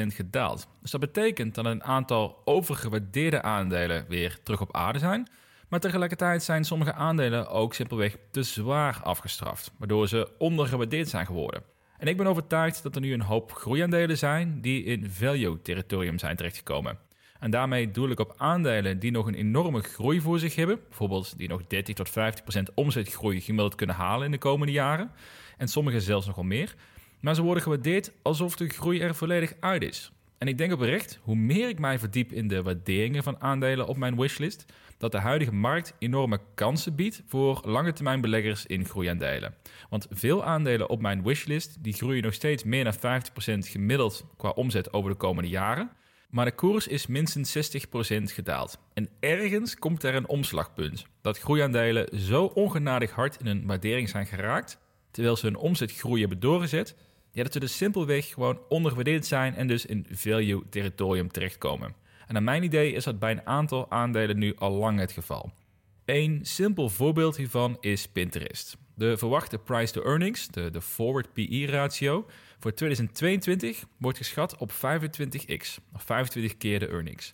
gedaald. 0.07 0.67
Dus 0.81 0.91
dat 0.91 0.99
betekent 0.99 1.55
dat 1.55 1.65
een 1.65 1.83
aantal 1.83 2.41
overgewaardeerde 2.45 3.41
aandelen 3.41 4.05
weer 4.07 4.39
terug 4.43 4.61
op 4.61 4.75
aarde 4.75 4.99
zijn. 4.99 5.29
Maar 5.67 5.79
tegelijkertijd 5.79 6.43
zijn 6.43 6.63
sommige 6.63 6.93
aandelen 6.93 7.49
ook 7.49 7.73
simpelweg 7.73 8.17
te 8.31 8.43
zwaar 8.43 8.99
afgestraft, 9.03 9.71
waardoor 9.77 10.07
ze 10.07 10.31
ondergewaardeerd 10.37 11.09
zijn 11.09 11.25
geworden. 11.25 11.63
En 11.97 12.07
ik 12.07 12.17
ben 12.17 12.27
overtuigd 12.27 12.83
dat 12.83 12.95
er 12.95 13.01
nu 13.01 13.13
een 13.13 13.21
hoop 13.21 13.51
groeiaandelen 13.51 14.17
zijn 14.17 14.61
die 14.61 14.83
in 14.83 15.09
value-territorium 15.09 16.19
zijn 16.19 16.35
terechtgekomen. 16.35 16.97
En 17.39 17.51
daarmee 17.51 17.91
doel 17.91 18.09
ik 18.09 18.19
op 18.19 18.33
aandelen 18.37 18.99
die 18.99 19.11
nog 19.11 19.27
een 19.27 19.33
enorme 19.33 19.81
groei 19.81 20.21
voor 20.21 20.39
zich 20.39 20.55
hebben. 20.55 20.79
Bijvoorbeeld 20.87 21.37
die 21.37 21.47
nog 21.47 21.67
30 21.67 21.95
tot 21.95 22.09
50 22.09 22.43
procent 22.43 22.73
omzetgroei 22.73 23.41
gemiddeld 23.41 23.75
kunnen 23.75 23.95
halen 23.95 24.25
in 24.25 24.31
de 24.31 24.37
komende 24.37 24.73
jaren. 24.73 25.11
En 25.57 25.67
sommige 25.67 26.01
zelfs 26.01 26.25
nog 26.25 26.35
wel 26.35 26.45
meer. 26.45 26.75
Maar 27.19 27.35
ze 27.35 27.41
worden 27.41 27.63
gewaardeerd 27.63 28.11
alsof 28.21 28.55
de 28.55 28.69
groei 28.69 28.99
er 28.99 29.15
volledig 29.15 29.53
uit 29.59 29.83
is. 29.83 30.11
En 30.37 30.47
ik 30.47 30.57
denk 30.57 30.73
oprecht, 30.73 31.19
hoe 31.21 31.35
meer 31.35 31.69
ik 31.69 31.79
mij 31.79 31.99
verdiep 31.99 32.31
in 32.31 32.47
de 32.47 32.63
waarderingen 32.63 33.23
van 33.23 33.41
aandelen 33.41 33.87
op 33.87 33.97
mijn 33.97 34.19
wishlist, 34.19 34.65
dat 34.97 35.11
de 35.11 35.17
huidige 35.17 35.53
markt 35.53 35.93
enorme 35.99 36.39
kansen 36.55 36.95
biedt 36.95 37.23
voor 37.25 37.61
lange 37.65 37.93
termijn 37.93 38.21
beleggers 38.21 38.65
in 38.65 38.85
groeiaandelen. 38.85 39.55
Want 39.89 40.07
veel 40.09 40.43
aandelen 40.43 40.89
op 40.89 41.01
mijn 41.01 41.23
wishlist 41.23 41.77
die 41.83 41.93
groeien 41.93 42.23
nog 42.23 42.33
steeds 42.33 42.63
meer 42.63 42.83
dan 42.83 42.95
50% 42.95 42.97
gemiddeld 43.59 44.25
qua 44.37 44.49
omzet 44.49 44.93
over 44.93 45.11
de 45.11 45.17
komende 45.17 45.49
jaren. 45.49 45.91
Maar 46.29 46.45
de 46.45 46.51
koers 46.51 46.87
is 46.87 47.07
minstens 47.07 47.57
60% 47.57 48.23
gedaald. 48.23 48.77
En 48.93 49.09
ergens 49.19 49.75
komt 49.75 50.03
er 50.03 50.15
een 50.15 50.27
omslagpunt. 50.27 51.05
Dat 51.21 51.39
groeiaandelen 51.39 52.19
zo 52.19 52.43
ongenadig 52.43 53.11
hard 53.11 53.37
in 53.39 53.45
een 53.45 53.65
waardering 53.65 54.09
zijn 54.09 54.25
geraakt, 54.25 54.77
terwijl 55.11 55.35
ze 55.35 55.45
hun 55.45 55.55
omzetgroei 55.55 56.19
hebben 56.19 56.39
doorgezet, 56.39 56.95
ja, 57.31 57.43
dat 57.43 57.53
ze 57.53 57.59
dus 57.59 57.77
simpelweg 57.77 58.27
gewoon 58.27 58.59
ondergewaardeerd 58.69 59.25
zijn 59.25 59.55
en 59.55 59.67
dus 59.67 59.85
in 59.85 60.05
value 60.11 60.63
territorium 60.69 61.31
terechtkomen. 61.31 61.93
En 62.27 62.33
naar 62.33 62.43
mijn 62.43 62.63
idee 62.63 62.91
is 62.91 63.03
dat 63.03 63.19
bij 63.19 63.31
een 63.31 63.45
aantal 63.45 63.91
aandelen 63.91 64.37
nu 64.37 64.55
al 64.55 64.71
lang 64.71 64.99
het 64.99 65.11
geval. 65.11 65.51
Een 66.09 66.39
simpel 66.41 66.89
voorbeeld 66.89 67.37
hiervan 67.37 67.77
is 67.79 68.07
Pinterest. 68.07 68.77
De 68.95 69.17
verwachte 69.17 69.57
price 69.57 69.93
to 69.93 70.03
earnings, 70.03 70.47
de, 70.47 70.71
de 70.71 70.81
forward 70.81 71.33
PE 71.33 71.65
ratio, 71.65 72.25
voor 72.59 72.73
2022 72.73 73.83
wordt 73.97 74.17
geschat 74.17 74.57
op 74.57 74.71
25x, 74.71 75.83
of 75.93 76.03
25 76.03 76.57
keer 76.57 76.79
de 76.79 76.87
earnings. 76.87 77.33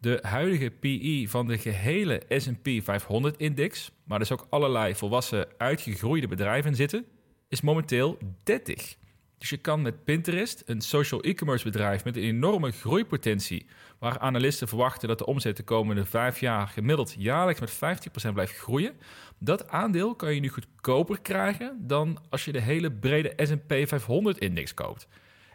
De 0.00 0.18
huidige 0.22 0.70
PE 0.70 1.24
van 1.28 1.46
de 1.46 1.58
gehele 1.58 2.22
SP 2.44 2.68
500-index, 2.82 3.90
maar 4.04 4.18
dus 4.18 4.32
ook 4.32 4.46
allerlei 4.50 4.94
volwassen 4.94 5.48
uitgegroeide 5.58 6.28
bedrijven 6.28 6.74
zitten, 6.74 7.04
is 7.48 7.60
momenteel 7.60 8.18
30. 8.42 8.96
Dus 9.38 9.50
je 9.50 9.56
kan 9.56 9.82
met 9.82 10.04
Pinterest, 10.04 10.62
een 10.66 10.80
social 10.80 11.20
e-commerce 11.22 11.64
bedrijf 11.64 12.04
met 12.04 12.16
een 12.16 12.22
enorme 12.22 12.70
groeipotentie, 12.70 13.66
waar 13.98 14.18
analisten 14.18 14.68
verwachten 14.68 15.08
dat 15.08 15.18
de 15.18 15.26
omzet 15.26 15.56
de 15.56 15.62
komende 15.62 16.04
vijf 16.04 16.40
jaar 16.40 16.68
gemiddeld 16.68 17.14
jaarlijks 17.18 17.60
met 17.60 17.74
15% 18.28 18.32
blijft 18.32 18.56
groeien, 18.58 18.96
dat 19.38 19.68
aandeel 19.68 20.14
kan 20.14 20.34
je 20.34 20.40
nu 20.40 20.48
goedkoper 20.48 21.20
krijgen 21.20 21.86
dan 21.86 22.18
als 22.30 22.44
je 22.44 22.52
de 22.52 22.60
hele 22.60 22.92
brede 22.92 23.32
SP 23.48 23.72
500-index 23.72 24.74
koopt. 24.74 25.08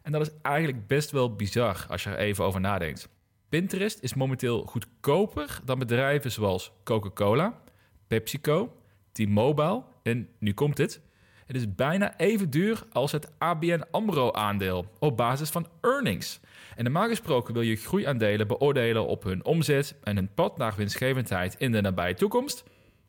En 0.04 0.12
dat 0.12 0.22
is 0.22 0.32
eigenlijk 0.42 0.88
best 0.88 1.12
wel 1.12 1.36
bizar 1.36 1.86
als 1.90 2.04
je 2.04 2.10
er 2.10 2.18
even 2.18 2.44
over 2.44 2.60
nadenkt. 2.60 3.10
Pinterest 3.50 4.00
is 4.02 4.14
momenteel 4.14 4.66
goedkoper 4.66 5.60
dan 5.66 5.80
bedrijven 5.80 6.32
zoals 6.32 6.72
Coca-Cola, 6.84 7.62
PepsiCo, 8.08 8.76
T-Mobile 9.12 9.84
en 10.04 10.30
nu 10.40 10.54
komt 10.54 10.78
het 10.78 11.02
het 11.52 11.62
is 11.62 11.76
bijna 11.76 12.18
even 12.18 12.50
duur 12.50 12.84
als 12.92 13.12
het 13.12 13.30
ABN 13.38 13.84
AMRO-aandeel 13.92 14.86
op 15.00 15.18
basis 15.18 15.50
van 15.50 15.68
earnings. 15.82 16.40
En 16.76 16.84
normaal 16.84 17.08
gesproken 17.08 17.54
wil 17.54 17.62
je 17.62 17.76
groeiaandelen 17.76 18.48
beoordelen 18.48 19.08
op 19.08 19.24
hun 19.24 19.46
omzet 19.46 19.96
en 20.04 20.16
hun 20.16 20.34
pad 20.34 20.58
naar 20.58 20.74
winstgevendheid 20.78 21.56
in 21.58 21.72
de 21.72 21.82
nabije 21.82 22.14
toekomst. 22.14 22.64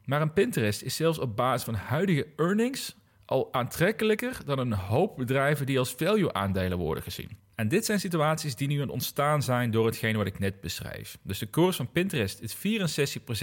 Maar 0.04 0.20
een 0.20 0.32
Pinterest 0.32 0.82
is 0.82 0.96
zelfs 0.96 1.18
op 1.18 1.37
basis 1.37 1.64
van 1.64 1.75
huidige 1.75 2.26
earnings 2.37 2.96
al 3.25 3.52
aantrekkelijker 3.52 4.40
dan 4.44 4.58
een 4.58 4.72
hoop 4.72 5.16
bedrijven 5.16 5.66
die 5.66 5.78
als 5.78 5.94
value-aandelen 5.94 6.78
worden 6.78 7.02
gezien. 7.02 7.37
En 7.54 7.68
dit 7.68 7.84
zijn 7.84 8.00
situaties 8.00 8.54
die 8.54 8.68
nu 8.68 8.80
aan 8.80 8.88
ontstaan 8.88 9.42
zijn 9.42 9.70
door 9.70 9.87
hetgeen 9.87 10.16
wat 10.16 10.26
ik 10.26 10.38
net 10.38 10.61
beschrijf. 10.61 11.18
Dus 11.22 11.38
de 11.38 11.46
koers 11.46 11.76
van 11.76 11.90
Pinterest 11.90 12.40
is 12.40 12.56
64% 12.56 12.58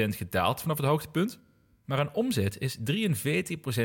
gedaald 0.10 0.62
vanaf 0.62 0.78
het 0.78 0.86
hoogtepunt. 0.86 1.40
Maar 1.90 2.00
een 2.00 2.14
omzet 2.14 2.60
is 2.60 2.78
43% 2.78 2.82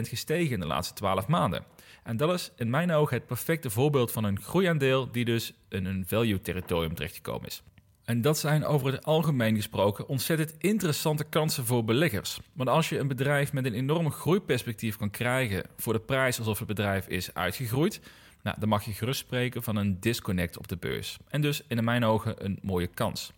gestegen 0.00 0.52
in 0.52 0.60
de 0.60 0.66
laatste 0.66 0.94
12 0.94 1.26
maanden. 1.26 1.64
En 2.02 2.16
dat 2.16 2.32
is 2.34 2.52
in 2.56 2.70
mijn 2.70 2.92
ogen 2.92 3.16
het 3.16 3.26
perfecte 3.26 3.70
voorbeeld 3.70 4.12
van 4.12 4.24
een 4.24 4.40
groeiaandeel 4.40 5.10
die 5.12 5.24
dus 5.24 5.52
in 5.68 5.84
een 5.84 6.04
value-territorium 6.06 6.94
terechtgekomen 6.94 7.46
is. 7.46 7.62
En 8.04 8.20
dat 8.20 8.38
zijn 8.38 8.64
over 8.64 8.92
het 8.92 9.04
algemeen 9.04 9.54
gesproken 9.54 10.08
ontzettend 10.08 10.54
interessante 10.58 11.24
kansen 11.24 11.66
voor 11.66 11.84
beleggers. 11.84 12.38
Want 12.52 12.68
als 12.68 12.88
je 12.88 12.98
een 12.98 13.08
bedrijf 13.08 13.52
met 13.52 13.64
een 13.64 13.74
enorm 13.74 14.10
groeiperspectief 14.10 14.96
kan 14.96 15.10
krijgen 15.10 15.64
voor 15.76 15.92
de 15.92 16.00
prijs 16.00 16.38
alsof 16.38 16.58
het 16.58 16.68
bedrijf 16.68 17.06
is 17.06 17.34
uitgegroeid, 17.34 18.00
nou, 18.42 18.56
dan 18.60 18.68
mag 18.68 18.84
je 18.84 18.92
gerust 18.92 19.20
spreken 19.20 19.62
van 19.62 19.76
een 19.76 20.00
disconnect 20.00 20.58
op 20.58 20.68
de 20.68 20.76
beurs. 20.76 21.16
En 21.28 21.40
dus 21.40 21.62
in 21.68 21.84
mijn 21.84 22.04
ogen 22.04 22.44
een 22.44 22.58
mooie 22.62 22.86
kans. 22.86 23.32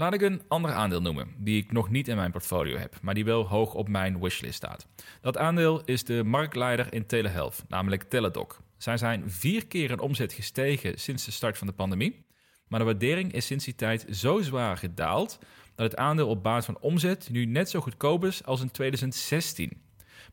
Laat 0.00 0.14
ik 0.14 0.20
een 0.20 0.42
ander 0.48 0.72
aandeel 0.72 1.00
noemen, 1.00 1.34
die 1.38 1.62
ik 1.62 1.72
nog 1.72 1.90
niet 1.90 2.08
in 2.08 2.16
mijn 2.16 2.30
portfolio 2.30 2.76
heb, 2.76 2.98
maar 3.02 3.14
die 3.14 3.24
wel 3.24 3.48
hoog 3.48 3.74
op 3.74 3.88
mijn 3.88 4.20
wishlist 4.20 4.54
staat. 4.54 4.86
Dat 5.20 5.38
aandeel 5.38 5.82
is 5.84 6.04
de 6.04 6.24
marktleider 6.24 6.92
in 6.92 7.06
telehealth, 7.06 7.64
namelijk 7.68 8.02
Teladoc. 8.02 8.60
Zij 8.76 8.96
zijn 8.96 9.30
vier 9.30 9.66
keer 9.66 9.90
in 9.90 10.00
omzet 10.00 10.32
gestegen 10.32 10.98
sinds 10.98 11.24
de 11.24 11.30
start 11.30 11.58
van 11.58 11.66
de 11.66 11.72
pandemie, 11.72 12.24
maar 12.68 12.78
de 12.78 12.84
waardering 12.84 13.32
is 13.32 13.46
sinds 13.46 13.64
die 13.64 13.74
tijd 13.74 14.06
zo 14.10 14.40
zwaar 14.40 14.76
gedaald 14.76 15.38
dat 15.74 15.90
het 15.90 15.96
aandeel 15.96 16.28
op 16.28 16.42
basis 16.42 16.64
van 16.64 16.78
omzet 16.80 17.28
nu 17.30 17.44
net 17.44 17.70
zo 17.70 17.80
goedkoop 17.80 18.24
is 18.24 18.44
als 18.44 18.60
in 18.60 18.70
2016. 18.70 19.82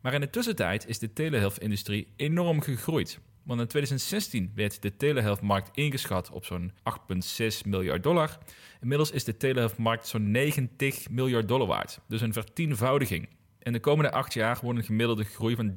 Maar 0.01 0.13
in 0.13 0.21
de 0.21 0.29
tussentijd 0.29 0.87
is 0.87 0.99
de 0.99 1.13
telehealth-industrie 1.13 2.13
enorm 2.15 2.61
gegroeid. 2.61 3.19
Want 3.47 3.59
in 3.59 3.67
2016 3.67 4.51
werd 4.55 4.81
de 4.81 4.97
telehealth-markt 4.97 5.77
ingeschat 5.77 6.31
op 6.31 6.45
zo'n 6.45 6.71
8,6 6.71 7.47
miljard 7.65 8.03
dollar. 8.03 8.37
Inmiddels 8.81 9.11
is 9.11 9.23
de 9.23 9.37
telehealth-markt 9.37 10.07
zo'n 10.07 10.31
90 10.31 11.09
miljard 11.09 11.47
dollar 11.47 11.67
waard. 11.67 11.99
Dus 12.07 12.21
een 12.21 12.33
vertienvoudiging. 12.33 13.29
En 13.59 13.73
de 13.73 13.79
komende 13.79 14.11
acht 14.11 14.33
jaar 14.33 14.59
wordt 14.61 14.79
een 14.79 14.85
gemiddelde 14.85 15.23
groei 15.23 15.55
van 15.55 15.69
30% 15.69 15.73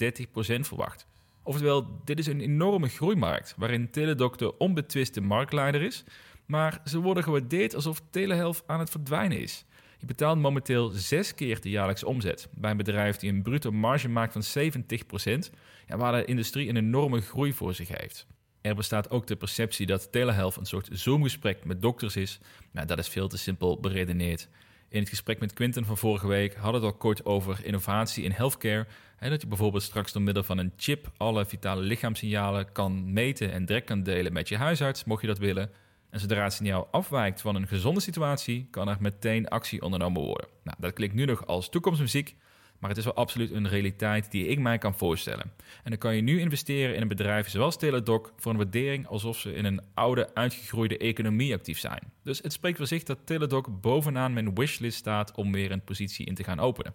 verwacht. 0.60 1.06
Oftewel, 1.42 2.00
dit 2.04 2.18
is 2.18 2.26
een 2.26 2.40
enorme 2.40 2.88
groeimarkt 2.88 3.54
waarin 3.56 3.90
Teledoc 3.90 4.38
de 4.38 4.58
onbetwiste 4.58 5.20
marktleider 5.20 5.82
is. 5.82 6.04
Maar 6.46 6.80
ze 6.84 7.00
worden 7.00 7.22
gewaardeerd 7.22 7.74
alsof 7.74 8.02
telehealth 8.10 8.62
aan 8.66 8.78
het 8.80 8.90
verdwijnen 8.90 9.40
is. 9.40 9.64
Je 10.00 10.06
betaalt 10.06 10.38
momenteel 10.38 10.88
zes 10.88 11.34
keer 11.34 11.60
de 11.60 11.70
jaarlijkse 11.70 12.06
omzet 12.06 12.48
bij 12.54 12.70
een 12.70 12.76
bedrijf 12.76 13.16
die 13.16 13.32
een 13.32 13.42
bruto 13.42 13.70
marge 13.72 14.08
maakt 14.08 14.32
van 14.32 14.72
70%, 14.72 15.50
ja, 15.86 15.96
waar 15.96 16.12
de 16.12 16.24
industrie 16.24 16.68
een 16.68 16.76
enorme 16.76 17.20
groei 17.20 17.52
voor 17.52 17.74
zich 17.74 17.88
heeft. 17.88 18.26
Er 18.60 18.74
bestaat 18.74 19.10
ook 19.10 19.26
de 19.26 19.36
perceptie 19.36 19.86
dat 19.86 20.12
telehealth 20.12 20.56
een 20.56 20.66
soort 20.66 20.88
zoomgesprek 20.92 21.64
met 21.64 21.82
dokters 21.82 22.16
is. 22.16 22.40
Nou, 22.72 22.86
dat 22.86 22.98
is 22.98 23.08
veel 23.08 23.28
te 23.28 23.38
simpel 23.38 23.80
beredeneerd. 23.80 24.48
In 24.88 25.00
het 25.00 25.08
gesprek 25.08 25.40
met 25.40 25.52
Quinten 25.52 25.84
van 25.84 25.96
vorige 25.96 26.26
week 26.26 26.54
hadden 26.54 26.80
we 26.80 26.86
het 26.86 26.94
al 26.94 27.00
kort 27.00 27.24
over 27.24 27.64
innovatie 27.64 28.24
in 28.24 28.30
healthcare. 28.30 28.86
Hè, 29.16 29.28
dat 29.28 29.40
je 29.40 29.46
bijvoorbeeld 29.46 29.82
straks 29.82 30.12
door 30.12 30.22
middel 30.22 30.42
van 30.42 30.58
een 30.58 30.72
chip 30.76 31.12
alle 31.16 31.46
vitale 31.46 31.80
lichaamssignalen 31.80 32.72
kan 32.72 33.12
meten 33.12 33.52
en 33.52 33.66
direct 33.66 33.86
kan 33.86 34.02
delen 34.02 34.32
met 34.32 34.48
je 34.48 34.56
huisarts, 34.56 35.04
mocht 35.04 35.20
je 35.20 35.26
dat 35.26 35.38
willen. 35.38 35.70
En 36.10 36.20
zodra 36.20 36.42
het 36.42 36.52
signaal 36.52 36.88
afwijkt 36.90 37.40
van 37.40 37.54
een 37.54 37.66
gezonde 37.66 38.00
situatie, 38.00 38.68
kan 38.70 38.88
er 38.88 38.96
meteen 39.00 39.48
actie 39.48 39.82
ondernomen 39.82 40.22
worden. 40.22 40.48
Nou, 40.64 40.76
dat 40.80 40.92
klinkt 40.92 41.14
nu 41.14 41.24
nog 41.24 41.46
als 41.46 41.68
toekomstmuziek, 41.68 42.36
maar 42.78 42.90
het 42.90 42.98
is 42.98 43.04
wel 43.04 43.14
absoluut 43.14 43.50
een 43.50 43.68
realiteit 43.68 44.30
die 44.30 44.46
ik 44.46 44.58
mij 44.58 44.78
kan 44.78 44.94
voorstellen. 44.94 45.52
En 45.84 45.90
dan 45.90 45.98
kan 45.98 46.16
je 46.16 46.22
nu 46.22 46.40
investeren 46.40 46.94
in 46.94 47.02
een 47.02 47.08
bedrijf 47.08 47.48
zoals 47.48 47.78
Teladoc 47.78 48.32
voor 48.36 48.52
een 48.52 48.58
waardering 48.58 49.06
alsof 49.06 49.38
ze 49.38 49.54
in 49.54 49.64
een 49.64 49.80
oude, 49.94 50.34
uitgegroeide 50.34 50.98
economie 50.98 51.54
actief 51.54 51.78
zijn. 51.78 52.12
Dus 52.22 52.38
het 52.42 52.52
spreekt 52.52 52.76
voor 52.76 52.86
zich 52.86 53.02
dat 53.02 53.18
Teladoc 53.24 53.80
bovenaan 53.80 54.32
mijn 54.32 54.54
wishlist 54.54 54.98
staat 54.98 55.34
om 55.34 55.52
weer 55.52 55.70
een 55.70 55.84
positie 55.84 56.26
in 56.26 56.34
te 56.34 56.44
gaan 56.44 56.60
openen. 56.60 56.94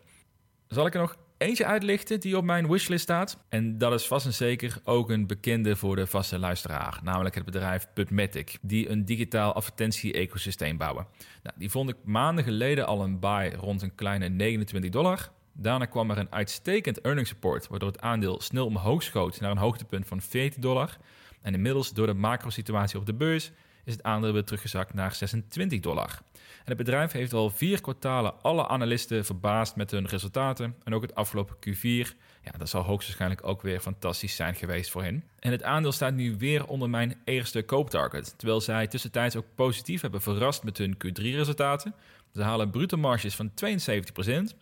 Zal 0.68 0.86
ik 0.86 0.94
er 0.94 1.00
nog 1.00 1.18
eentje 1.46 1.66
uitlichten 1.66 2.20
die 2.20 2.38
op 2.38 2.44
mijn 2.44 2.70
wishlist 2.70 3.04
staat. 3.04 3.38
En 3.50 3.78
dat 3.78 3.94
is 3.94 4.08
vast 4.08 4.25
en 4.25 4.34
zeker 4.34 4.80
ook 4.84 5.10
een 5.10 5.28
bekende 5.28 5.75
voor 5.75 5.96
de 5.96 6.08
vaste 6.08 6.40
luisteraar. 6.40 7.00
Namelijk 7.04 7.36
het 7.36 7.46
bedrijf 7.46 7.88
PubMatic, 7.94 8.58
die 8.62 8.90
een 8.90 9.06
digitaal 9.06 9.54
advertentie-ecosysteem 9.54 10.78
bouwen. 10.78 11.08
Nou, 11.44 11.56
die 11.58 11.70
vond 11.70 11.90
ik 11.90 11.96
maanden 12.04 12.44
geleden 12.44 12.88
al 12.88 13.04
een 13.04 13.20
buy 13.20 13.54
rond 13.60 13.82
een 13.82 13.96
kleine 13.96 14.30
29 14.30 14.92
dollar. 14.92 15.32
Daarna 15.54 15.86
kwam 15.86 16.12
er 16.12 16.18
een 16.18 16.32
uitstekend 16.32 17.02
earnings 17.02 17.30
support, 17.30 17.68
waardoor 17.68 17.92
het 17.92 18.02
aandeel 18.02 18.42
snel 18.42 18.66
omhoog 18.66 19.04
schoot 19.04 19.40
naar 19.40 19.52
een 19.52 19.58
hoogtepunt 19.58 20.08
van 20.08 20.22
14 20.22 20.62
dollar. 20.62 20.98
En 21.42 21.54
inmiddels 21.54 21.94
door 21.94 22.08
de 22.08 22.14
macro-situatie 22.14 23.00
op 23.00 23.06
de 23.06 23.14
beurs 23.14 23.52
is 23.86 23.94
het 23.94 24.04
aandeel 24.04 24.34
weer 24.34 24.44
teruggezakt 24.44 24.94
naar 24.94 25.15
26 25.15 25.80
dollar. 25.80 26.20
En 26.34 26.72
het 26.72 26.77
bedrijf 26.77 27.12
heeft 27.12 27.34
al 27.34 27.50
vier 27.50 27.82
kwartalen 27.82 28.42
alle 28.42 28.68
analisten 28.68 29.25
verbaasd 29.25 29.75
met 29.75 29.92
hun 29.92 30.08
resultaten. 30.08 30.75
En 30.84 30.94
ook 30.94 31.01
het 31.01 31.15
afgelopen 31.15 31.56
Q4, 31.56 32.15
ja, 32.42 32.51
dat 32.58 32.70
zal 32.70 32.84
hoogstwaarschijnlijk 32.84 33.48
ook 33.48 33.62
weer 33.62 33.80
fantastisch 33.80 34.36
zijn 34.36 34.56
geweest 34.56 34.89
voor 34.92 35.04
hen. 35.04 35.24
En 35.39 35.51
het 35.51 35.63
aandeel 35.63 35.92
staat 35.92 36.13
nu 36.13 36.36
weer 36.38 36.68
onder 36.68 36.89
mijn 36.89 37.15
eerste 37.24 37.63
kooptarget. 37.63 38.34
Terwijl 38.38 38.62
zij 38.62 38.88
tussentijds 38.88 39.36
ook 39.36 39.46
positief 39.56 40.01
hebben 40.01 40.22
verrast 40.22 40.63
met 40.63 40.77
hun 40.77 40.98
Q3-resultaten. 41.06 41.96
Ze 42.34 42.42
halen 42.42 42.70
bruto 42.70 42.98
marges 42.98 43.36
van 43.36 43.50
72%, 43.50 43.54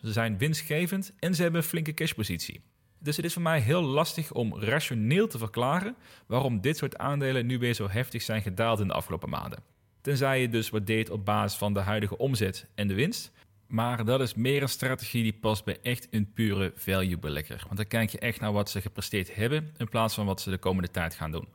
ze 0.00 0.12
zijn 0.12 0.38
winstgevend 0.38 1.12
en 1.18 1.34
ze 1.34 1.42
hebben 1.42 1.60
een 1.60 1.66
flinke 1.66 1.94
cashpositie. 1.94 2.60
Dus 3.04 3.16
het 3.16 3.24
is 3.24 3.32
voor 3.32 3.42
mij 3.42 3.60
heel 3.60 3.82
lastig 3.82 4.32
om 4.32 4.60
rationeel 4.60 5.26
te 5.26 5.38
verklaren 5.38 5.96
waarom 6.26 6.60
dit 6.60 6.76
soort 6.76 6.98
aandelen 6.98 7.46
nu 7.46 7.58
weer 7.58 7.74
zo 7.74 7.88
heftig 7.88 8.22
zijn 8.22 8.42
gedaald 8.42 8.80
in 8.80 8.86
de 8.86 8.92
afgelopen 8.92 9.28
maanden. 9.28 9.62
Tenzij 10.00 10.40
je 10.40 10.48
dus 10.48 10.70
waardeert 10.70 11.10
op 11.10 11.24
basis 11.24 11.58
van 11.58 11.74
de 11.74 11.80
huidige 11.80 12.18
omzet 12.18 12.66
en 12.74 12.88
de 12.88 12.94
winst. 12.94 13.32
Maar 13.74 14.04
dat 14.04 14.20
is 14.20 14.34
meer 14.34 14.62
een 14.62 14.68
strategie 14.68 15.22
die 15.22 15.32
past 15.32 15.64
bij 15.64 15.78
echt 15.82 16.08
een 16.10 16.32
pure 16.32 16.72
value 16.76 17.18
belegger. 17.18 17.62
Want 17.64 17.76
dan 17.76 17.86
kijk 17.86 18.10
je 18.10 18.18
echt 18.18 18.40
naar 18.40 18.52
wat 18.52 18.70
ze 18.70 18.80
gepresteerd 18.80 19.34
hebben 19.34 19.74
in 19.76 19.88
plaats 19.88 20.14
van 20.14 20.26
wat 20.26 20.40
ze 20.40 20.50
de 20.50 20.58
komende 20.58 20.90
tijd 20.90 21.14
gaan 21.14 21.30
doen. 21.30 21.48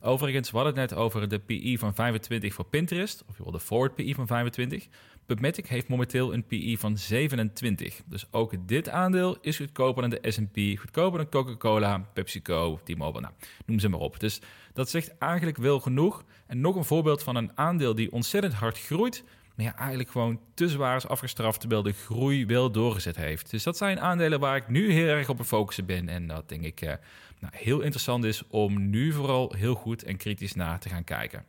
Overigens, 0.00 0.50
we 0.50 0.56
hadden 0.56 0.78
het 0.78 0.90
net 0.90 0.98
over 0.98 1.28
de 1.28 1.38
PE 1.38 1.76
van 1.78 1.94
25 1.94 2.54
voor 2.54 2.64
Pinterest, 2.64 3.24
of 3.26 3.52
de 3.52 3.60
forward 3.60 3.94
PE 3.94 4.14
van 4.14 4.26
25. 4.26 4.86
PubMatic 5.26 5.66
heeft 5.66 5.88
momenteel 5.88 6.34
een 6.34 6.46
PE 6.46 6.76
van 6.78 6.98
27. 6.98 8.02
Dus 8.06 8.26
ook 8.30 8.68
dit 8.68 8.88
aandeel 8.88 9.36
is 9.40 9.56
goedkoper 9.56 10.08
dan 10.08 10.10
de 10.10 10.30
S&P, 10.30 10.78
goedkoper 10.78 11.18
dan 11.18 11.28
Coca-Cola, 11.28 11.98
PepsiCo, 11.98 12.80
T-Mobile, 12.84 13.20
nou, 13.20 13.34
noem 13.66 13.78
ze 13.78 13.88
maar 13.88 14.00
op. 14.00 14.20
Dus 14.20 14.40
dat 14.72 14.90
zegt 14.90 15.18
eigenlijk 15.18 15.56
wel 15.56 15.80
genoeg. 15.80 16.24
En 16.46 16.60
nog 16.60 16.76
een 16.76 16.84
voorbeeld 16.84 17.22
van 17.22 17.36
een 17.36 17.50
aandeel 17.54 17.94
die 17.94 18.12
ontzettend 18.12 18.54
hard 18.54 18.78
groeit, 18.78 19.24
maar 19.56 19.66
ja, 19.66 19.76
eigenlijk 19.76 20.10
gewoon 20.10 20.40
te 20.54 20.68
zwaar 20.68 20.96
is 20.96 21.08
afgestraft, 21.08 21.60
terwijl 21.60 21.82
de 21.82 21.92
groei 21.92 22.46
wel 22.46 22.70
doorgezet 22.70 23.16
heeft. 23.16 23.50
Dus 23.50 23.62
dat 23.62 23.76
zijn 23.76 24.00
aandelen 24.00 24.40
waar 24.40 24.56
ik 24.56 24.68
nu 24.68 24.92
heel 24.92 25.06
erg 25.06 25.28
op 25.28 25.42
focussen 25.44 25.86
ben. 25.86 26.08
En 26.08 26.26
dat 26.26 26.48
denk 26.48 26.64
ik 26.64 26.80
eh, 26.80 26.94
nou, 27.40 27.52
heel 27.56 27.80
interessant 27.80 28.24
is 28.24 28.42
om 28.48 28.90
nu 28.90 29.12
vooral 29.12 29.52
heel 29.56 29.74
goed 29.74 30.02
en 30.02 30.16
kritisch 30.16 30.54
naar 30.54 30.78
te 30.78 30.88
gaan 30.88 31.04
kijken. 31.04 31.44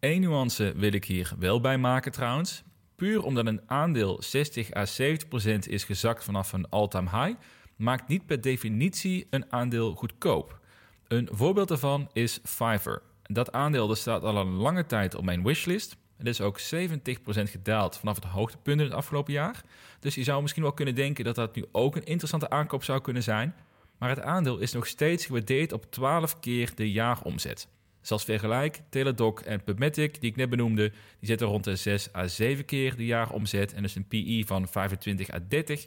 Eén 0.00 0.20
nuance 0.20 0.72
wil 0.76 0.92
ik 0.92 1.04
hier 1.04 1.32
wel 1.38 1.60
bij 1.60 1.78
maken 1.78 2.12
trouwens. 2.12 2.62
Puur 2.96 3.22
omdat 3.22 3.46
een 3.46 3.60
aandeel 3.66 4.22
60 4.22 4.74
à 4.74 4.86
70 4.86 5.28
procent 5.28 5.68
is 5.68 5.84
gezakt 5.84 6.24
vanaf 6.24 6.52
een 6.52 6.68
all-time 6.68 7.10
high, 7.10 7.40
maakt 7.76 8.08
niet 8.08 8.26
per 8.26 8.40
definitie 8.40 9.26
een 9.30 9.52
aandeel 9.52 9.94
goedkoop. 9.94 10.60
Een 11.08 11.28
voorbeeld 11.32 11.68
daarvan 11.68 12.08
is 12.12 12.40
Fiverr. 12.42 13.02
Dat 13.22 13.52
aandeel 13.52 13.94
staat 13.94 14.22
al 14.22 14.36
een 14.36 14.52
lange 14.52 14.86
tijd 14.86 15.14
op 15.14 15.24
mijn 15.24 15.42
wishlist. 15.42 15.96
Het 16.24 16.32
is 16.32 16.40
ook 16.40 16.60
70% 16.60 17.50
gedaald 17.50 17.96
vanaf 17.96 18.14
het 18.14 18.24
hoogtepunt 18.24 18.80
in 18.80 18.86
het 18.86 18.94
afgelopen 18.94 19.32
jaar. 19.32 19.62
Dus 20.00 20.14
je 20.14 20.22
zou 20.22 20.42
misschien 20.42 20.62
wel 20.62 20.72
kunnen 20.72 20.94
denken 20.94 21.24
dat 21.24 21.34
dat 21.34 21.54
nu 21.54 21.64
ook 21.72 21.96
een 21.96 22.04
interessante 22.04 22.50
aankoop 22.50 22.84
zou 22.84 23.00
kunnen 23.00 23.22
zijn. 23.22 23.54
Maar 23.98 24.08
het 24.08 24.20
aandeel 24.20 24.58
is 24.58 24.72
nog 24.72 24.86
steeds 24.86 25.26
gewaardeerd 25.26 25.72
op 25.72 25.90
12 25.90 26.40
keer 26.40 26.72
de 26.74 26.92
jaaromzet. 26.92 27.68
Zoals 28.00 28.24
vergelijk, 28.24 28.80
Teladoc 28.88 29.40
en 29.40 29.64
PubMatic, 29.64 30.20
die 30.20 30.30
ik 30.30 30.36
net 30.36 30.50
benoemde, 30.50 30.88
die 30.90 31.28
zitten 31.28 31.46
rond 31.46 31.64
de 31.64 31.76
6 31.76 32.14
à 32.14 32.26
7 32.26 32.64
keer 32.64 32.96
de 32.96 33.04
jaaromzet 33.04 33.72
en 33.72 33.82
dus 33.82 33.94
een 33.94 34.08
PE 34.08 34.42
van 34.46 34.68
25 34.68 35.32
à 35.32 35.38
30. 35.48 35.86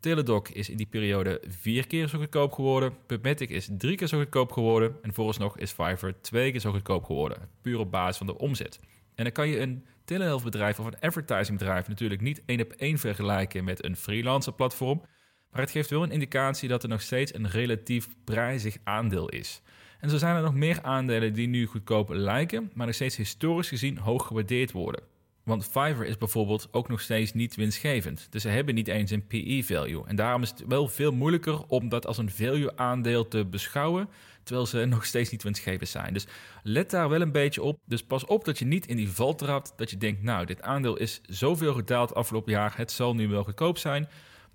Teladoc 0.00 0.48
is 0.48 0.68
in 0.68 0.76
die 0.76 0.86
periode 0.86 1.40
vier 1.48 1.86
keer 1.86 2.08
zo 2.08 2.18
goedkoop 2.18 2.52
geworden. 2.52 2.92
PubMatic 3.06 3.50
is 3.50 3.68
drie 3.78 3.96
keer 3.96 4.06
zo 4.06 4.18
goedkoop 4.18 4.52
geworden. 4.52 4.96
En 5.02 5.14
vooralsnog 5.14 5.58
is 5.58 5.70
Fiverr 5.70 6.20
twee 6.20 6.50
keer 6.50 6.60
zo 6.60 6.70
goedkoop 6.70 7.04
geworden. 7.04 7.48
Puur 7.62 7.78
op 7.78 7.90
basis 7.90 8.16
van 8.16 8.26
de 8.26 8.38
omzet. 8.38 8.80
En 9.18 9.24
dan 9.24 9.32
kan 9.32 9.48
je 9.48 9.60
een 9.60 9.84
telehealth 10.04 10.44
bedrijf 10.44 10.78
of 10.78 10.86
een 10.86 11.00
advertising 11.00 11.58
bedrijf 11.58 11.88
natuurlijk 11.88 12.20
niet 12.20 12.42
één 12.46 12.60
op 12.60 12.72
één 12.72 12.98
vergelijken 12.98 13.64
met 13.64 13.84
een 13.84 13.96
freelancer 13.96 14.52
platform. 14.52 15.02
Maar 15.50 15.60
het 15.60 15.70
geeft 15.70 15.90
wel 15.90 16.02
een 16.02 16.10
indicatie 16.10 16.68
dat 16.68 16.82
er 16.82 16.88
nog 16.88 17.02
steeds 17.02 17.34
een 17.34 17.48
relatief 17.50 18.08
prijzig 18.24 18.76
aandeel 18.84 19.28
is. 19.28 19.62
En 20.00 20.10
zo 20.10 20.16
zijn 20.16 20.36
er 20.36 20.42
nog 20.42 20.54
meer 20.54 20.82
aandelen 20.82 21.32
die 21.32 21.48
nu 21.48 21.66
goedkoop 21.66 22.08
lijken, 22.08 22.70
maar 22.74 22.86
nog 22.86 22.94
steeds 22.94 23.16
historisch 23.16 23.68
gezien 23.68 23.98
hoog 23.98 24.26
gewaardeerd 24.26 24.72
worden. 24.72 25.02
Want 25.48 25.64
Fiverr 25.64 26.04
is 26.04 26.18
bijvoorbeeld 26.18 26.68
ook 26.70 26.88
nog 26.88 27.00
steeds 27.00 27.32
niet 27.32 27.56
winstgevend. 27.56 28.26
Dus 28.30 28.42
ze 28.42 28.48
hebben 28.48 28.74
niet 28.74 28.88
eens 28.88 29.10
een 29.10 29.26
PE-value. 29.26 30.06
En 30.06 30.16
daarom 30.16 30.42
is 30.42 30.50
het 30.50 30.64
wel 30.66 30.88
veel 30.88 31.12
moeilijker 31.12 31.66
om 31.66 31.88
dat 31.88 32.06
als 32.06 32.18
een 32.18 32.30
value-aandeel 32.30 33.28
te 33.28 33.44
beschouwen, 33.44 34.08
terwijl 34.42 34.66
ze 34.66 34.84
nog 34.94 35.04
steeds 35.04 35.30
niet 35.30 35.42
winstgevend 35.42 35.88
zijn. 35.88 36.12
Dus 36.12 36.26
let 36.62 36.90
daar 36.90 37.08
wel 37.08 37.20
een 37.20 37.32
beetje 37.32 37.62
op. 37.62 37.78
Dus 37.84 38.02
pas 38.02 38.24
op 38.24 38.44
dat 38.44 38.58
je 38.58 38.64
niet 38.64 38.86
in 38.86 38.96
die 38.96 39.10
val 39.10 39.34
trapt, 39.34 39.72
dat 39.76 39.90
je 39.90 39.96
denkt, 39.96 40.22
nou, 40.22 40.46
dit 40.46 40.62
aandeel 40.62 40.96
is 40.96 41.20
zoveel 41.26 41.74
gedaald 41.74 42.14
afgelopen 42.14 42.52
jaar, 42.52 42.76
het 42.76 42.92
zal 42.92 43.14
nu 43.14 43.28
wel 43.28 43.44
goedkoop 43.44 43.78
zijn. 43.78 44.08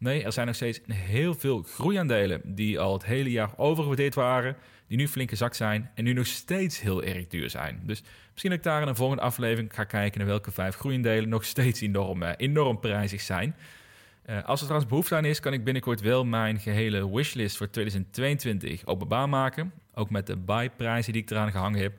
Nee, 0.03 0.23
er 0.23 0.33
zijn 0.33 0.47
nog 0.47 0.55
steeds 0.55 0.79
heel 0.91 1.33
veel 1.33 1.61
groeiaandelen 1.61 2.41
die 2.45 2.79
al 2.79 2.93
het 2.93 3.05
hele 3.05 3.31
jaar 3.31 3.49
overgewaardeerd 3.57 4.15
waren, 4.15 4.55
die 4.87 4.97
nu 4.97 5.07
flink 5.07 5.29
gezakt 5.29 5.55
zijn 5.55 5.91
en 5.95 6.03
nu 6.03 6.13
nog 6.13 6.25
steeds 6.25 6.81
heel 6.81 7.03
erg 7.03 7.27
duur 7.27 7.49
zijn. 7.49 7.81
Dus 7.83 8.03
misschien 8.31 8.49
dat 8.49 8.59
ik 8.59 8.65
daar 8.65 8.81
in 8.81 8.87
een 8.87 8.95
volgende 8.95 9.23
aflevering 9.23 9.73
ga 9.75 9.83
kijken 9.83 10.19
naar 10.19 10.27
welke 10.27 10.51
vijf 10.51 10.75
groeiaandelen 10.75 11.29
nog 11.29 11.45
steeds 11.45 11.81
enorm, 11.81 12.23
eh, 12.23 12.31
enorm 12.37 12.79
prijzig 12.79 13.21
zijn. 13.21 13.55
Uh, 14.29 14.43
als 14.43 14.59
er 14.59 14.65
trouwens 14.65 14.89
behoefte 14.89 15.15
aan 15.15 15.25
is, 15.25 15.39
kan 15.39 15.53
ik 15.53 15.63
binnenkort 15.63 16.01
wel 16.01 16.25
mijn 16.25 16.59
gehele 16.59 17.15
wishlist 17.15 17.57
voor 17.57 17.69
2022 17.69 18.85
openbaar 18.85 19.29
maken. 19.29 19.73
Ook 19.93 20.09
met 20.09 20.27
de 20.27 20.37
buy-prijzen 20.37 21.13
die 21.13 21.21
ik 21.21 21.29
eraan 21.29 21.51
gehangen 21.51 21.81
heb 21.81 21.93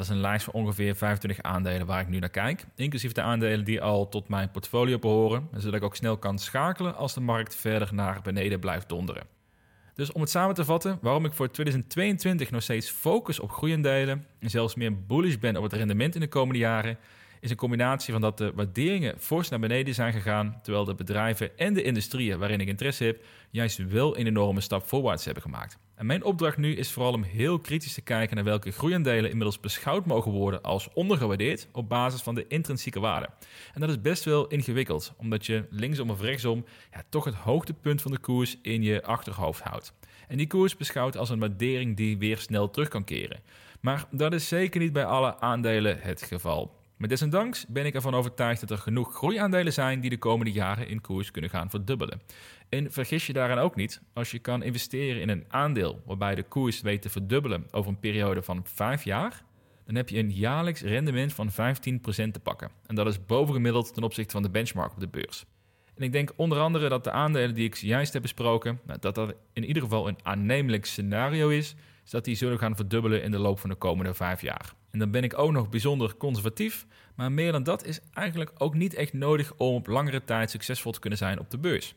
Dat 0.00 0.08
is 0.08 0.14
een 0.14 0.20
lijst 0.20 0.44
van 0.44 0.54
ongeveer 0.54 0.96
25 0.96 1.42
aandelen 1.42 1.86
waar 1.86 2.00
ik 2.00 2.08
nu 2.08 2.18
naar 2.18 2.28
kijk, 2.28 2.66
inclusief 2.74 3.12
de 3.12 3.22
aandelen 3.22 3.64
die 3.64 3.82
al 3.82 4.08
tot 4.08 4.28
mijn 4.28 4.50
portfolio 4.50 4.98
behoren, 4.98 5.48
zodat 5.56 5.74
ik 5.74 5.82
ook 5.82 5.96
snel 5.96 6.16
kan 6.16 6.38
schakelen 6.38 6.96
als 6.96 7.14
de 7.14 7.20
markt 7.20 7.56
verder 7.56 7.94
naar 7.94 8.20
beneden 8.22 8.60
blijft 8.60 8.88
donderen. 8.88 9.22
Dus 9.94 10.12
om 10.12 10.20
het 10.20 10.30
samen 10.30 10.54
te 10.54 10.64
vatten, 10.64 10.98
waarom 11.02 11.24
ik 11.24 11.32
voor 11.32 11.50
2022 11.50 12.50
nog 12.50 12.62
steeds 12.62 12.90
focus 12.90 13.40
op 13.40 13.50
groeiendelen 13.50 14.24
en 14.38 14.50
zelfs 14.50 14.74
meer 14.74 15.06
bullish 15.06 15.36
ben 15.36 15.56
op 15.56 15.62
het 15.62 15.72
rendement 15.72 16.14
in 16.14 16.20
de 16.20 16.28
komende 16.28 16.58
jaren, 16.58 16.98
is 17.40 17.50
een 17.50 17.56
combinatie 17.56 18.12
van 18.12 18.22
dat 18.22 18.38
de 18.38 18.52
waarderingen 18.54 19.18
fors 19.18 19.48
naar 19.48 19.60
beneden 19.60 19.94
zijn 19.94 20.12
gegaan, 20.12 20.58
terwijl 20.62 20.84
de 20.84 20.94
bedrijven 20.94 21.58
en 21.58 21.74
de 21.74 21.82
industrieën 21.82 22.38
waarin 22.38 22.60
ik 22.60 22.68
interesse 22.68 23.04
heb, 23.04 23.24
juist 23.50 23.88
wel 23.88 24.18
een 24.18 24.26
enorme 24.26 24.60
stap 24.60 24.86
voorwaarts 24.86 25.24
hebben 25.24 25.42
gemaakt. 25.42 25.78
En 26.00 26.06
mijn 26.06 26.24
opdracht 26.24 26.56
nu 26.56 26.76
is 26.76 26.92
vooral 26.92 27.12
om 27.12 27.22
heel 27.22 27.58
kritisch 27.58 27.94
te 27.94 28.00
kijken 28.00 28.36
naar 28.36 28.44
welke 28.44 28.70
groeiendelen 28.70 29.30
inmiddels 29.30 29.60
beschouwd 29.60 30.06
mogen 30.06 30.32
worden 30.32 30.62
als 30.62 30.88
ondergewaardeerd 30.92 31.68
op 31.72 31.88
basis 31.88 32.22
van 32.22 32.34
de 32.34 32.46
intrinsieke 32.48 33.00
waarde. 33.00 33.28
En 33.74 33.80
dat 33.80 33.90
is 33.90 34.00
best 34.00 34.24
wel 34.24 34.46
ingewikkeld, 34.46 35.12
omdat 35.16 35.46
je 35.46 35.66
linksom 35.70 36.10
of 36.10 36.20
rechtsom 36.20 36.64
ja, 36.92 37.02
toch 37.08 37.24
het 37.24 37.34
hoogtepunt 37.34 38.02
van 38.02 38.10
de 38.10 38.18
koers 38.18 38.56
in 38.62 38.82
je 38.82 39.02
achterhoofd 39.02 39.62
houdt. 39.62 39.92
En 40.28 40.36
die 40.36 40.46
koers 40.46 40.76
beschouwt 40.76 41.16
als 41.16 41.30
een 41.30 41.38
waardering 41.38 41.96
die 41.96 42.18
weer 42.18 42.38
snel 42.38 42.70
terug 42.70 42.88
kan 42.88 43.04
keren. 43.04 43.40
Maar 43.80 44.04
dat 44.10 44.32
is 44.32 44.48
zeker 44.48 44.80
niet 44.80 44.92
bij 44.92 45.04
alle 45.04 45.40
aandelen 45.40 45.98
het 46.00 46.22
geval. 46.22 46.79
Maar 47.00 47.08
desondanks 47.08 47.66
ben 47.68 47.86
ik 47.86 47.94
ervan 47.94 48.14
overtuigd 48.14 48.60
dat 48.60 48.70
er 48.70 48.78
genoeg 48.78 49.14
groeiaandelen 49.14 49.72
zijn 49.72 50.00
die 50.00 50.10
de 50.10 50.18
komende 50.18 50.52
jaren 50.52 50.88
in 50.88 51.00
koers 51.00 51.30
kunnen 51.30 51.50
gaan 51.50 51.70
verdubbelen. 51.70 52.20
En 52.68 52.92
vergis 52.92 53.26
je 53.26 53.32
daaraan 53.32 53.58
ook 53.58 53.76
niet, 53.76 54.00
als 54.12 54.30
je 54.30 54.38
kan 54.38 54.62
investeren 54.62 55.20
in 55.20 55.28
een 55.28 55.44
aandeel 55.48 56.02
waarbij 56.06 56.34
de 56.34 56.42
koers 56.42 56.80
weet 56.80 57.02
te 57.02 57.10
verdubbelen 57.10 57.66
over 57.70 57.90
een 57.90 57.98
periode 57.98 58.42
van 58.42 58.62
5 58.64 59.04
jaar, 59.04 59.42
dan 59.86 59.94
heb 59.94 60.08
je 60.08 60.18
een 60.18 60.32
jaarlijks 60.32 60.80
rendement 60.80 61.32
van 61.32 61.50
15% 61.50 61.54
te 62.30 62.40
pakken. 62.42 62.70
En 62.86 62.94
dat 62.94 63.06
is 63.06 63.26
bovengemiddeld 63.26 63.94
ten 63.94 64.02
opzichte 64.02 64.32
van 64.32 64.42
de 64.42 64.50
benchmark 64.50 64.92
op 64.92 65.00
de 65.00 65.08
beurs. 65.08 65.44
En 65.94 66.02
ik 66.02 66.12
denk 66.12 66.32
onder 66.36 66.58
andere 66.58 66.88
dat 66.88 67.04
de 67.04 67.10
aandelen 67.10 67.54
die 67.54 67.66
ik 67.66 67.76
juist 67.76 68.12
heb 68.12 68.22
besproken, 68.22 68.80
nou, 68.86 68.98
dat 68.98 69.14
dat 69.14 69.34
in 69.52 69.64
ieder 69.64 69.82
geval 69.82 70.08
een 70.08 70.18
aannemelijk 70.22 70.86
scenario 70.86 71.48
is, 71.48 71.74
dat 72.10 72.24
die 72.24 72.34
zullen 72.34 72.58
gaan 72.58 72.76
verdubbelen 72.76 73.22
in 73.22 73.30
de 73.30 73.38
loop 73.38 73.58
van 73.58 73.70
de 73.70 73.76
komende 73.76 74.14
vijf 74.14 74.40
jaar. 74.40 74.74
En 74.90 74.98
dan 74.98 75.10
ben 75.10 75.24
ik 75.24 75.38
ook 75.38 75.52
nog 75.52 75.68
bijzonder 75.68 76.16
conservatief, 76.16 76.86
maar 77.14 77.32
meer 77.32 77.52
dan 77.52 77.62
dat 77.62 77.84
is 77.84 78.00
eigenlijk 78.12 78.50
ook 78.58 78.74
niet 78.74 78.94
echt 78.94 79.12
nodig 79.12 79.52
om 79.56 79.74
op 79.74 79.86
langere 79.86 80.24
tijd 80.24 80.50
succesvol 80.50 80.92
te 80.92 81.00
kunnen 81.00 81.18
zijn 81.18 81.40
op 81.40 81.50
de 81.50 81.58
beurs. 81.58 81.94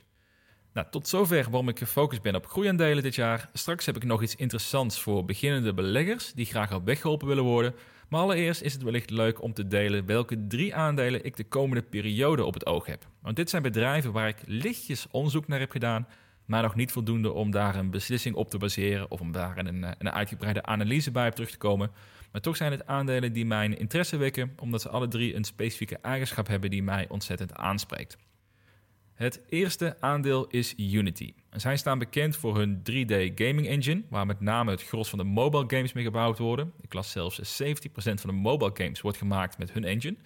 Nou, 0.73 0.87
tot 0.89 1.07
zover 1.07 1.43
waarom 1.43 1.69
ik 1.69 1.77
gefocust 1.77 2.21
ben 2.21 2.35
op 2.35 2.47
groeiaandelen 2.47 3.03
dit 3.03 3.15
jaar. 3.15 3.49
Straks 3.53 3.85
heb 3.85 3.95
ik 3.95 4.03
nog 4.03 4.21
iets 4.21 4.35
interessants 4.35 5.01
voor 5.01 5.25
beginnende 5.25 5.73
beleggers 5.73 6.33
die 6.33 6.45
graag 6.45 6.73
op 6.73 6.85
weg 6.85 7.01
geholpen 7.01 7.27
willen 7.27 7.43
worden. 7.43 7.75
Maar 8.09 8.21
allereerst 8.21 8.61
is 8.61 8.73
het 8.73 8.83
wellicht 8.83 9.09
leuk 9.09 9.41
om 9.41 9.53
te 9.53 9.67
delen 9.67 10.05
welke 10.05 10.47
drie 10.47 10.75
aandelen 10.75 11.25
ik 11.25 11.35
de 11.35 11.43
komende 11.43 11.83
periode 11.83 12.45
op 12.45 12.53
het 12.53 12.65
oog 12.65 12.85
heb. 12.85 13.07
Want 13.21 13.35
dit 13.35 13.49
zijn 13.49 13.61
bedrijven 13.61 14.11
waar 14.11 14.27
ik 14.27 14.37
lichtjes 14.45 15.07
onderzoek 15.11 15.47
naar 15.47 15.59
heb 15.59 15.71
gedaan, 15.71 16.07
maar 16.45 16.61
nog 16.61 16.75
niet 16.75 16.91
voldoende 16.91 17.31
om 17.31 17.51
daar 17.51 17.75
een 17.75 17.89
beslissing 17.89 18.35
op 18.35 18.49
te 18.49 18.57
baseren 18.57 19.11
of 19.11 19.19
om 19.19 19.31
daar 19.31 19.57
een, 19.57 19.85
een 19.97 20.11
uitgebreide 20.11 20.63
analyse 20.63 21.11
bij 21.11 21.27
op 21.27 21.33
terug 21.33 21.51
te 21.51 21.57
komen. 21.57 21.91
Maar 22.31 22.41
toch 22.41 22.55
zijn 22.55 22.71
het 22.71 22.87
aandelen 22.87 23.33
die 23.33 23.45
mijn 23.45 23.77
interesse 23.77 24.17
wekken, 24.17 24.53
omdat 24.59 24.81
ze 24.81 24.89
alle 24.89 25.07
drie 25.07 25.35
een 25.35 25.43
specifieke 25.43 25.97
eigenschap 25.97 26.47
hebben 26.47 26.69
die 26.69 26.83
mij 26.83 27.05
ontzettend 27.09 27.53
aanspreekt. 27.53 28.17
Het 29.13 29.41
eerste 29.49 29.97
aandeel 29.99 30.47
is 30.47 30.73
Unity. 30.77 31.33
zij 31.51 31.77
staan 31.77 31.99
bekend 31.99 32.35
voor 32.35 32.57
hun 32.57 32.77
3D 32.79 33.33
gaming 33.35 33.67
engine, 33.67 34.03
waar 34.09 34.25
met 34.25 34.39
name 34.39 34.71
het 34.71 34.83
gros 34.83 35.09
van 35.09 35.19
de 35.19 35.25
mobile 35.25 35.63
games 35.67 35.93
mee 35.93 36.03
gebouwd 36.03 36.37
worden. 36.37 36.73
Ik 36.81 36.93
las 36.93 37.11
zelfs 37.11 37.63
70% 37.63 37.65
van 37.95 38.29
de 38.29 38.31
mobile 38.31 38.71
games 38.73 39.01
wordt 39.01 39.17
gemaakt 39.17 39.57
met 39.57 39.71
hun 39.71 39.83
engine. 39.83 40.17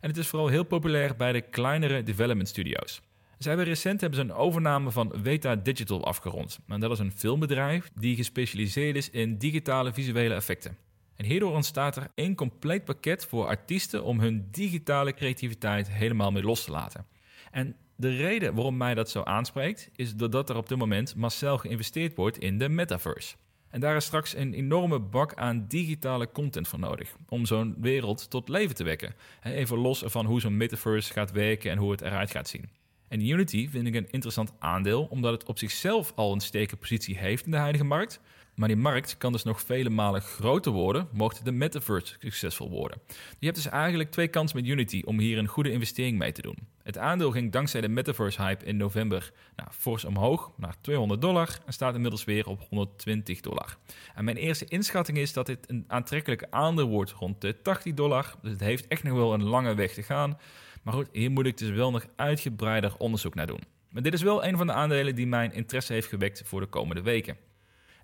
En 0.00 0.08
het 0.08 0.16
is 0.16 0.26
vooral 0.26 0.48
heel 0.48 0.64
populair 0.64 1.16
bij 1.16 1.32
de 1.32 1.40
kleinere 1.40 2.02
development 2.02 2.48
studios. 2.48 3.02
Ze 3.42 3.48
hebben 3.48 3.66
recent 3.66 4.00
hebben 4.00 4.18
ze 4.18 4.24
een 4.24 4.32
overname 4.32 4.90
van 4.90 5.22
Weta 5.22 5.56
Digital 5.56 6.04
afgerond. 6.04 6.58
Dat 6.66 6.90
is 6.90 6.98
een 6.98 7.12
filmbedrijf 7.12 7.90
die 7.94 8.16
gespecialiseerd 8.16 8.96
is 8.96 9.10
in 9.10 9.38
digitale 9.38 9.92
visuele 9.92 10.34
effecten. 10.34 10.76
En 11.16 11.24
hierdoor 11.24 11.52
ontstaat 11.52 11.96
er 11.96 12.08
één 12.14 12.34
compleet 12.34 12.84
pakket 12.84 13.26
voor 13.26 13.46
artiesten 13.46 14.04
om 14.04 14.20
hun 14.20 14.48
digitale 14.50 15.14
creativiteit 15.14 15.92
helemaal 15.92 16.30
mee 16.30 16.42
los 16.42 16.64
te 16.64 16.70
laten. 16.70 17.06
En 17.50 17.76
de 17.96 18.16
reden 18.16 18.54
waarom 18.54 18.76
mij 18.76 18.94
dat 18.94 19.10
zo 19.10 19.22
aanspreekt, 19.22 19.90
is 19.96 20.14
doordat 20.14 20.50
er 20.50 20.56
op 20.56 20.68
dit 20.68 20.78
moment 20.78 21.16
massaal 21.16 21.58
geïnvesteerd 21.58 22.16
wordt 22.16 22.38
in 22.38 22.58
de 22.58 22.68
metaverse. 22.68 23.36
En 23.68 23.80
daar 23.80 23.96
is 23.96 24.04
straks 24.04 24.36
een 24.36 24.54
enorme 24.54 25.00
bak 25.00 25.34
aan 25.34 25.64
digitale 25.68 26.30
content 26.32 26.68
voor 26.68 26.78
nodig 26.78 27.16
om 27.28 27.46
zo'n 27.46 27.76
wereld 27.80 28.30
tot 28.30 28.48
leven 28.48 28.74
te 28.74 28.84
wekken. 28.84 29.14
Even 29.42 29.78
los 29.78 30.02
van 30.06 30.26
hoe 30.26 30.40
zo'n 30.40 30.56
metaverse 30.56 31.12
gaat 31.12 31.32
werken 31.32 31.70
en 31.70 31.78
hoe 31.78 31.90
het 31.90 32.00
eruit 32.00 32.30
gaat 32.30 32.48
zien. 32.48 32.80
En 33.12 33.28
Unity 33.28 33.68
vind 33.68 33.86
ik 33.86 33.94
een 33.94 34.10
interessant 34.10 34.52
aandeel, 34.58 35.06
omdat 35.10 35.32
het 35.32 35.44
op 35.44 35.58
zichzelf 35.58 36.12
al 36.14 36.32
een 36.32 36.40
sterke 36.40 36.76
positie 36.76 37.18
heeft 37.18 37.44
in 37.44 37.50
de 37.50 37.56
huidige 37.56 37.84
markt. 37.84 38.20
Maar 38.54 38.68
die 38.68 38.76
markt 38.76 39.16
kan 39.16 39.32
dus 39.32 39.42
nog 39.42 39.60
vele 39.60 39.90
malen 39.90 40.20
groter 40.20 40.72
worden, 40.72 41.08
mocht 41.12 41.44
de 41.44 41.52
metaverse 41.52 42.14
succesvol 42.18 42.70
worden. 42.70 43.00
Je 43.38 43.46
hebt 43.46 43.56
dus 43.56 43.68
eigenlijk 43.68 44.10
twee 44.10 44.28
kansen 44.28 44.56
met 44.56 44.66
Unity 44.66 45.02
om 45.04 45.18
hier 45.18 45.38
een 45.38 45.46
goede 45.46 45.70
investering 45.70 46.18
mee 46.18 46.32
te 46.32 46.42
doen. 46.42 46.56
Het 46.82 46.98
aandeel 46.98 47.30
ging 47.30 47.52
dankzij 47.52 47.80
de 47.80 47.88
metaverse-hype 47.88 48.64
in 48.64 48.76
november 48.76 49.32
nou, 49.56 49.68
fors 49.72 50.04
omhoog 50.04 50.52
naar 50.56 50.74
200 50.80 51.20
dollar 51.20 51.58
en 51.66 51.72
staat 51.72 51.94
inmiddels 51.94 52.24
weer 52.24 52.46
op 52.46 52.66
120 52.68 53.40
dollar. 53.40 53.76
En 54.14 54.24
mijn 54.24 54.36
eerste 54.36 54.64
inschatting 54.64 55.18
is 55.18 55.32
dat 55.32 55.46
dit 55.46 55.70
een 55.70 55.84
aantrekkelijk 55.88 56.46
aandeel 56.50 56.88
wordt 56.88 57.10
rond 57.10 57.40
de 57.40 57.62
80 57.62 57.94
dollar. 57.94 58.34
Dus 58.42 58.50
het 58.50 58.60
heeft 58.60 58.88
echt 58.88 59.02
nog 59.02 59.16
wel 59.16 59.34
een 59.34 59.44
lange 59.44 59.74
weg 59.74 59.92
te 59.92 60.02
gaan. 60.02 60.38
Maar 60.82 60.94
goed, 60.94 61.08
hier 61.12 61.30
moet 61.30 61.46
ik 61.46 61.58
dus 61.58 61.70
wel 61.70 61.90
nog 61.90 62.06
uitgebreider 62.16 62.96
onderzoek 62.98 63.34
naar 63.34 63.46
doen. 63.46 63.60
Maar 63.90 64.02
dit 64.02 64.12
is 64.12 64.22
wel 64.22 64.44
een 64.44 64.56
van 64.56 64.66
de 64.66 64.72
aandelen 64.72 65.14
die 65.14 65.26
mijn 65.26 65.52
interesse 65.52 65.92
heeft 65.92 66.08
gewekt 66.08 66.42
voor 66.44 66.60
de 66.60 66.66
komende 66.66 67.02
weken. 67.02 67.36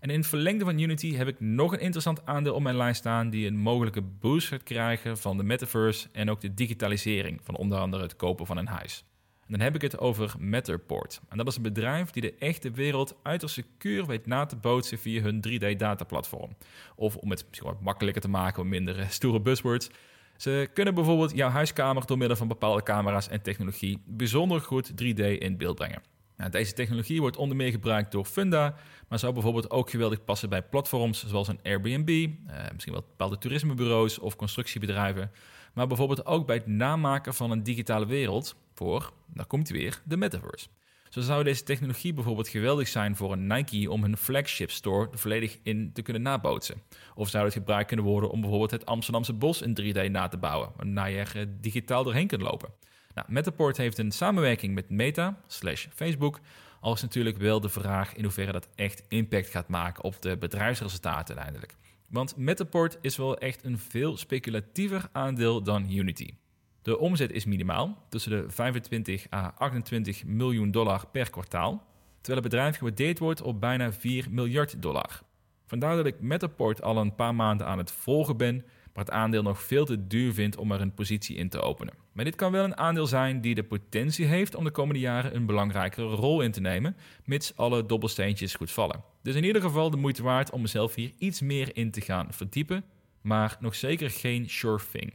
En 0.00 0.10
in 0.10 0.18
het 0.18 0.28
verlengde 0.28 0.64
van 0.64 0.78
Unity 0.78 1.14
heb 1.14 1.28
ik 1.28 1.40
nog 1.40 1.72
een 1.72 1.80
interessant 1.80 2.26
aandeel 2.26 2.54
op 2.54 2.62
mijn 2.62 2.76
lijst 2.76 2.98
staan 3.00 3.30
die 3.30 3.46
een 3.46 3.56
mogelijke 3.56 4.02
boost 4.02 4.48
gaat 4.48 4.62
krijgen 4.62 5.18
van 5.18 5.36
de 5.36 5.42
metaverse 5.42 6.08
en 6.12 6.30
ook 6.30 6.40
de 6.40 6.54
digitalisering 6.54 7.40
van 7.42 7.56
onder 7.56 7.78
andere 7.78 8.02
het 8.02 8.16
kopen 8.16 8.46
van 8.46 8.56
een 8.56 8.66
huis. 8.66 9.04
En 9.40 9.54
dan 9.54 9.60
heb 9.60 9.74
ik 9.74 9.82
het 9.82 9.98
over 9.98 10.34
Matterport. 10.38 11.20
En 11.28 11.36
dat 11.36 11.46
is 11.46 11.56
een 11.56 11.62
bedrijf 11.62 12.10
die 12.10 12.22
de 12.22 12.34
echte 12.34 12.70
wereld 12.70 13.16
uiterst 13.22 13.54
secuur 13.54 14.06
weet 14.06 14.26
na 14.26 14.46
te 14.46 14.56
bootsen 14.56 14.98
via 14.98 15.22
hun 15.22 15.44
3D-dataplatform. 15.48 16.56
Of 16.96 17.16
om 17.16 17.30
het 17.30 17.44
misschien 17.48 17.68
wat 17.68 17.80
makkelijker 17.80 18.22
te 18.22 18.28
maken, 18.28 18.62
wat 18.62 18.70
minder 18.70 19.06
stoere 19.10 19.40
buzzwords. 19.40 19.90
Ze 20.38 20.68
kunnen 20.72 20.94
bijvoorbeeld 20.94 21.34
jouw 21.34 21.50
huiskamer 21.50 22.06
door 22.06 22.18
middel 22.18 22.36
van 22.36 22.48
bepaalde 22.48 22.82
camera's 22.82 23.28
en 23.28 23.42
technologie 23.42 24.02
bijzonder 24.06 24.60
goed 24.60 24.90
3D 24.90 25.38
in 25.38 25.56
beeld 25.56 25.76
brengen. 25.76 26.02
Nou, 26.36 26.50
deze 26.50 26.72
technologie 26.72 27.20
wordt 27.20 27.36
onder 27.36 27.56
meer 27.56 27.70
gebruikt 27.70 28.12
door 28.12 28.24
Funda, 28.24 28.74
maar 29.08 29.18
zou 29.18 29.32
bijvoorbeeld 29.32 29.70
ook 29.70 29.90
geweldig 29.90 30.24
passen 30.24 30.48
bij 30.48 30.62
platforms 30.62 31.26
zoals 31.26 31.48
een 31.48 31.60
Airbnb, 31.62 32.08
eh, 32.46 32.56
misschien 32.72 32.92
wel 32.92 33.04
bepaalde 33.08 33.38
toerismebureaus 33.38 34.18
of 34.18 34.36
constructiebedrijven, 34.36 35.30
maar 35.74 35.86
bijvoorbeeld 35.86 36.26
ook 36.26 36.46
bij 36.46 36.56
het 36.56 36.66
namaken 36.66 37.34
van 37.34 37.50
een 37.50 37.62
digitale 37.62 38.06
wereld 38.06 38.56
voor, 38.74 39.12
daar 39.26 39.46
komt 39.46 39.68
weer, 39.68 40.02
de 40.04 40.16
metaverse. 40.16 40.68
Zo 41.08 41.20
zou 41.20 41.44
deze 41.44 41.62
technologie 41.62 42.12
bijvoorbeeld 42.12 42.48
geweldig 42.48 42.88
zijn 42.88 43.16
voor 43.16 43.32
een 43.32 43.46
Nike 43.46 43.90
om 43.90 44.02
hun 44.02 44.16
flagship 44.16 44.70
store 44.70 45.08
volledig 45.12 45.58
in 45.62 45.92
te 45.92 46.02
kunnen 46.02 46.22
nabootsen. 46.22 46.82
Of 47.14 47.28
zou 47.28 47.44
het 47.44 47.52
gebruikt 47.52 47.86
kunnen 47.86 48.06
worden 48.06 48.30
om 48.30 48.40
bijvoorbeeld 48.40 48.70
het 48.70 48.86
Amsterdamse 48.86 49.32
bos 49.32 49.62
in 49.62 49.78
3D 49.80 50.10
na 50.10 50.28
te 50.28 50.36
bouwen, 50.36 50.72
waarna 50.76 51.04
je 51.04 51.18
er 51.18 51.32
eh, 51.36 51.46
digitaal 51.60 52.04
doorheen 52.04 52.26
kunt 52.26 52.42
lopen. 52.42 52.72
Nou, 53.14 53.26
Metaport 53.30 53.76
heeft 53.76 53.98
een 53.98 54.12
samenwerking 54.12 54.74
met 54.74 54.90
Meta 54.90 55.40
slash 55.46 55.86
Facebook. 55.94 56.40
Al 56.80 56.94
is 56.94 57.02
natuurlijk 57.02 57.36
wel 57.36 57.60
de 57.60 57.68
vraag 57.68 58.14
in 58.14 58.22
hoeverre 58.22 58.52
dat 58.52 58.68
echt 58.74 59.02
impact 59.08 59.48
gaat 59.48 59.68
maken 59.68 60.04
op 60.04 60.22
de 60.22 60.36
bedrijfsresultaten 60.36 61.34
uiteindelijk. 61.34 61.76
Want 62.08 62.36
Metaport 62.36 62.98
is 63.00 63.16
wel 63.16 63.38
echt 63.38 63.64
een 63.64 63.78
veel 63.78 64.16
speculatiever 64.16 65.08
aandeel 65.12 65.62
dan 65.62 65.90
Unity. 65.90 66.30
De 66.88 66.98
omzet 66.98 67.32
is 67.32 67.44
minimaal, 67.44 68.04
tussen 68.08 68.30
de 68.30 68.44
25 68.50 69.26
à 69.32 69.52
28 69.58 70.24
miljoen 70.24 70.70
dollar 70.70 71.06
per 71.12 71.30
kwartaal, 71.30 71.86
terwijl 72.20 72.42
het 72.42 72.50
bedrijf 72.50 72.76
gewaardeerd 72.76 73.18
wordt 73.18 73.42
op 73.42 73.60
bijna 73.60 73.92
4 73.92 74.26
miljard 74.30 74.82
dollar. 74.82 75.22
Vandaar 75.66 75.96
dat 75.96 76.06
ik 76.06 76.20
Metaport 76.20 76.82
al 76.82 76.96
een 76.96 77.14
paar 77.14 77.34
maanden 77.34 77.66
aan 77.66 77.78
het 77.78 77.92
volgen 77.92 78.36
ben 78.36 78.64
maar 78.94 79.04
het 79.04 79.10
aandeel 79.10 79.42
nog 79.42 79.62
veel 79.62 79.84
te 79.84 80.06
duur 80.06 80.32
vindt 80.32 80.56
om 80.56 80.72
er 80.72 80.80
een 80.80 80.94
positie 80.94 81.36
in 81.36 81.48
te 81.48 81.60
openen. 81.60 81.94
Maar 82.12 82.24
dit 82.24 82.34
kan 82.34 82.52
wel 82.52 82.64
een 82.64 82.76
aandeel 82.76 83.06
zijn 83.06 83.40
die 83.40 83.54
de 83.54 83.64
potentie 83.64 84.26
heeft 84.26 84.54
om 84.54 84.64
de 84.64 84.70
komende 84.70 85.00
jaren 85.00 85.34
een 85.34 85.46
belangrijkere 85.46 86.06
rol 86.14 86.40
in 86.40 86.52
te 86.52 86.60
nemen, 86.60 86.96
mits 87.24 87.56
alle 87.56 87.86
dobbelsteentjes 87.86 88.54
goed 88.54 88.70
vallen. 88.70 89.02
Dus 89.22 89.34
in 89.34 89.44
ieder 89.44 89.62
geval 89.62 89.90
de 89.90 89.96
moeite 89.96 90.22
waard 90.22 90.50
om 90.50 90.60
mezelf 90.60 90.94
hier 90.94 91.12
iets 91.18 91.40
meer 91.40 91.76
in 91.76 91.90
te 91.90 92.00
gaan 92.00 92.32
verdiepen, 92.32 92.84
maar 93.20 93.56
nog 93.60 93.74
zeker 93.74 94.10
geen 94.10 94.50
sure 94.50 94.80
thing. 94.90 95.14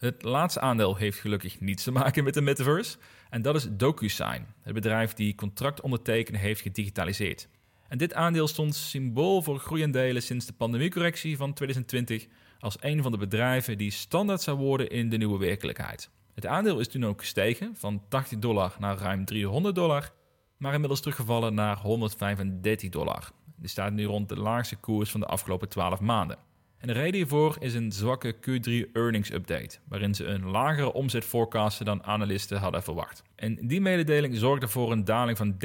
Het 0.00 0.22
laatste 0.22 0.60
aandeel 0.60 0.96
heeft 0.96 1.18
gelukkig 1.18 1.60
niets 1.60 1.82
te 1.82 1.90
maken 1.90 2.24
met 2.24 2.34
de 2.34 2.40
metaverse, 2.40 2.96
en 3.30 3.42
dat 3.42 3.54
is 3.54 3.68
DocuSign, 3.70 4.46
het 4.62 4.74
bedrijf 4.74 5.12
die 5.14 5.34
contract 5.34 5.80
ondertekenen 5.80 6.40
heeft 6.40 6.60
gedigitaliseerd. 6.60 7.48
En 7.88 7.98
dit 7.98 8.14
aandeel 8.14 8.48
stond 8.48 8.74
symbool 8.74 9.42
voor 9.42 9.58
groeiendelen 9.58 10.22
sinds 10.22 10.46
de 10.46 10.52
pandemiecorrectie 10.52 11.36
van 11.36 11.52
2020, 11.52 12.26
als 12.58 12.76
een 12.80 13.02
van 13.02 13.12
de 13.12 13.18
bedrijven 13.18 13.78
die 13.78 13.90
standaard 13.90 14.42
zou 14.42 14.58
worden 14.58 14.90
in 14.90 15.08
de 15.08 15.16
nieuwe 15.16 15.38
werkelijkheid. 15.38 16.10
Het 16.34 16.46
aandeel 16.46 16.80
is 16.80 16.88
toen 16.88 17.06
ook 17.06 17.20
gestegen 17.20 17.76
van 17.76 18.02
80 18.08 18.38
dollar 18.38 18.76
naar 18.78 18.98
ruim 18.98 19.24
300 19.24 19.74
dollar, 19.74 20.12
maar 20.56 20.72
inmiddels 20.72 21.00
teruggevallen 21.00 21.54
naar 21.54 21.76
135 21.76 22.88
dollar. 22.88 23.30
Die 23.56 23.68
staat 23.68 23.92
nu 23.92 24.04
rond 24.04 24.28
de 24.28 24.36
laagste 24.36 24.76
koers 24.76 25.10
van 25.10 25.20
de 25.20 25.26
afgelopen 25.26 25.68
12 25.68 26.00
maanden. 26.00 26.38
En 26.80 26.86
de 26.86 26.92
reden 26.92 27.14
hiervoor 27.14 27.56
is 27.58 27.74
een 27.74 27.92
zwakke 27.92 28.34
Q3 28.34 28.92
earnings 28.92 29.32
update, 29.32 29.78
waarin 29.88 30.14
ze 30.14 30.24
een 30.24 30.44
lagere 30.44 30.92
omzet 30.92 31.24
forecasten 31.24 31.84
dan 31.84 32.04
analisten 32.04 32.58
hadden 32.58 32.82
verwacht. 32.82 33.22
En 33.34 33.66
die 33.66 33.80
mededeling 33.80 34.36
zorgde 34.36 34.68
voor 34.68 34.92
een 34.92 35.04
daling 35.04 35.36
van 35.36 35.52
30% 35.52 35.56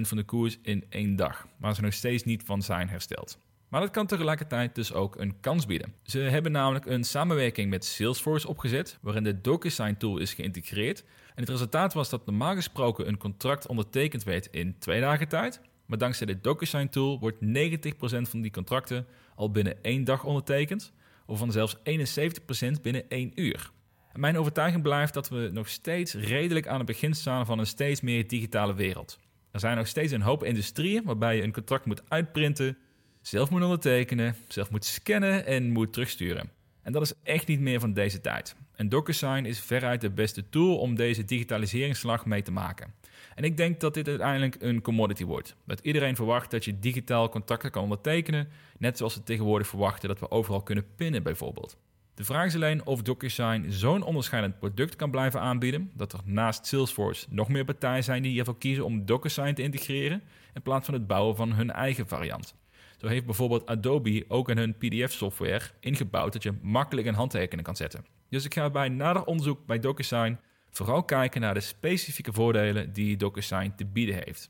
van 0.00 0.16
de 0.16 0.22
koers 0.22 0.58
in 0.62 0.84
één 0.88 1.16
dag, 1.16 1.46
waar 1.58 1.74
ze 1.74 1.80
nog 1.80 1.92
steeds 1.92 2.24
niet 2.24 2.42
van 2.44 2.62
zijn 2.62 2.88
hersteld. 2.88 3.38
Maar 3.68 3.80
dat 3.80 3.90
kan 3.90 4.06
tegelijkertijd 4.06 4.74
dus 4.74 4.92
ook 4.92 5.16
een 5.16 5.40
kans 5.40 5.66
bieden. 5.66 5.92
Ze 6.02 6.18
hebben 6.18 6.52
namelijk 6.52 6.86
een 6.86 7.04
samenwerking 7.04 7.70
met 7.70 7.84
Salesforce 7.84 8.48
opgezet, 8.48 8.98
waarin 9.00 9.24
de 9.24 9.40
DocuSign 9.40 9.96
tool 9.96 10.18
is 10.18 10.34
geïntegreerd. 10.34 11.00
En 11.34 11.42
het 11.42 11.48
resultaat 11.48 11.94
was 11.94 12.10
dat 12.10 12.26
normaal 12.26 12.54
gesproken 12.54 13.08
een 13.08 13.18
contract 13.18 13.66
ondertekend 13.66 14.24
werd 14.24 14.48
in 14.50 14.78
twee 14.78 15.00
dagen 15.00 15.28
tijd. 15.28 15.60
Maar 15.86 15.98
dankzij 15.98 16.26
de 16.26 16.40
DocuSign 16.40 16.88
tool 16.88 17.18
wordt 17.18 17.38
90% 17.40 18.28
van 18.28 18.40
die 18.40 18.50
contracten 18.50 19.06
al 19.36 19.50
binnen 19.50 19.82
één 19.82 20.04
dag 20.04 20.24
ondertekend, 20.24 20.92
of 21.26 21.38
van 21.38 21.52
zelfs 21.52 21.76
71% 21.76 21.80
binnen 22.82 23.08
één 23.08 23.32
uur. 23.34 23.70
mijn 24.12 24.38
overtuiging 24.38 24.82
blijft 24.82 25.14
dat 25.14 25.28
we 25.28 25.50
nog 25.52 25.68
steeds 25.68 26.14
redelijk 26.14 26.66
aan 26.66 26.76
het 26.76 26.86
begin 26.86 27.14
staan 27.14 27.46
van 27.46 27.58
een 27.58 27.66
steeds 27.66 28.00
meer 28.00 28.28
digitale 28.28 28.74
wereld. 28.74 29.18
Er 29.50 29.60
zijn 29.60 29.76
nog 29.76 29.86
steeds 29.86 30.12
een 30.12 30.22
hoop 30.22 30.44
industrieën 30.44 31.04
waarbij 31.04 31.36
je 31.36 31.42
een 31.42 31.52
contract 31.52 31.84
moet 31.84 32.10
uitprinten, 32.10 32.78
zelf 33.20 33.50
moet 33.50 33.62
ondertekenen, 33.62 34.36
zelf 34.48 34.70
moet 34.70 34.84
scannen 34.84 35.46
en 35.46 35.70
moet 35.70 35.92
terugsturen. 35.92 36.50
En 36.82 36.92
dat 36.92 37.02
is 37.02 37.12
echt 37.22 37.46
niet 37.46 37.60
meer 37.60 37.80
van 37.80 37.92
deze 37.92 38.20
tijd. 38.20 38.56
En 38.74 38.88
DocuSign 38.88 39.44
is 39.44 39.60
veruit 39.60 40.00
de 40.00 40.10
beste 40.10 40.48
tool 40.48 40.78
om 40.78 40.94
deze 40.94 41.24
digitaliseringsslag 41.24 42.26
mee 42.26 42.42
te 42.42 42.52
maken. 42.52 42.94
En 43.36 43.44
ik 43.44 43.56
denk 43.56 43.80
dat 43.80 43.94
dit 43.94 44.08
uiteindelijk 44.08 44.56
een 44.58 44.80
commodity 44.80 45.24
wordt. 45.24 45.56
Dat 45.64 45.80
iedereen 45.80 46.16
verwacht 46.16 46.50
dat 46.50 46.64
je 46.64 46.78
digitaal 46.78 47.28
contacten 47.28 47.70
kan 47.70 47.82
ondertekenen, 47.82 48.48
net 48.78 48.96
zoals 48.96 49.12
ze 49.12 49.22
tegenwoordig 49.22 49.66
verwachten 49.66 50.08
dat 50.08 50.20
we 50.20 50.30
overal 50.30 50.62
kunnen 50.62 50.86
pinnen 50.96 51.22
bijvoorbeeld. 51.22 51.78
De 52.14 52.24
vraag 52.24 52.46
is 52.46 52.54
alleen 52.54 52.86
of 52.86 53.02
DocuSign 53.02 53.70
zo'n 53.70 54.02
onderscheidend 54.02 54.58
product 54.58 54.96
kan 54.96 55.10
blijven 55.10 55.40
aanbieden, 55.40 55.90
dat 55.94 56.12
er 56.12 56.20
naast 56.24 56.66
Salesforce 56.66 57.26
nog 57.30 57.48
meer 57.48 57.64
partijen 57.64 58.04
zijn 58.04 58.22
die 58.22 58.38
ervoor 58.38 58.58
kiezen 58.58 58.84
om 58.84 59.06
DocuSign 59.06 59.54
te 59.54 59.62
integreren, 59.62 60.22
in 60.54 60.62
plaats 60.62 60.84
van 60.84 60.94
het 60.94 61.06
bouwen 61.06 61.36
van 61.36 61.52
hun 61.52 61.70
eigen 61.70 62.08
variant. 62.08 62.54
Zo 62.96 63.06
heeft 63.06 63.24
bijvoorbeeld 63.24 63.66
Adobe 63.66 64.24
ook 64.28 64.48
in 64.48 64.58
hun 64.58 64.74
PDF-software 64.74 65.64
ingebouwd 65.80 66.32
dat 66.32 66.42
je 66.42 66.54
makkelijk 66.62 67.06
een 67.06 67.14
handtekening 67.14 67.66
kan 67.66 67.76
zetten. 67.76 68.04
Dus 68.28 68.44
ik 68.44 68.54
ga 68.54 68.70
bij 68.70 68.88
nader 68.88 69.24
onderzoek 69.24 69.66
bij 69.66 69.78
DocuSign 69.78 70.38
vooral 70.76 71.02
kijken 71.02 71.40
naar 71.40 71.54
de 71.54 71.60
specifieke 71.60 72.32
voordelen 72.32 72.92
die 72.92 73.16
DocuSign 73.16 73.72
te 73.76 73.84
bieden 73.84 74.14
heeft. 74.14 74.48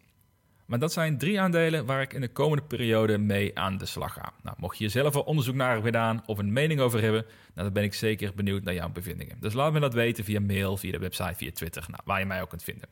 Maar 0.66 0.78
dat 0.78 0.92
zijn 0.92 1.18
drie 1.18 1.40
aandelen 1.40 1.86
waar 1.86 2.02
ik 2.02 2.12
in 2.12 2.20
de 2.20 2.28
komende 2.28 2.64
periode 2.64 3.18
mee 3.18 3.58
aan 3.58 3.78
de 3.78 3.86
slag 3.86 4.12
ga. 4.12 4.32
Nou, 4.42 4.56
mocht 4.58 4.78
je 4.78 4.88
zelf 4.88 5.14
al 5.14 5.22
onderzoek 5.22 5.54
naar 5.54 5.82
gedaan 5.82 6.22
of 6.26 6.38
een 6.38 6.52
mening 6.52 6.80
over 6.80 7.02
hebben, 7.02 7.24
nou, 7.26 7.64
dan 7.64 7.72
ben 7.72 7.82
ik 7.82 7.94
zeker 7.94 8.32
benieuwd 8.34 8.62
naar 8.62 8.74
jouw 8.74 8.88
bevindingen. 8.88 9.36
Dus 9.40 9.52
laat 9.52 9.72
me 9.72 9.80
dat 9.80 9.94
weten 9.94 10.24
via 10.24 10.40
mail, 10.40 10.76
via 10.76 10.92
de 10.92 10.98
website, 10.98 11.34
via 11.34 11.50
Twitter, 11.52 11.84
nou, 11.88 12.02
waar 12.04 12.18
je 12.18 12.26
mij 12.26 12.42
ook 12.42 12.48
kunt 12.48 12.62
vinden. 12.62 12.88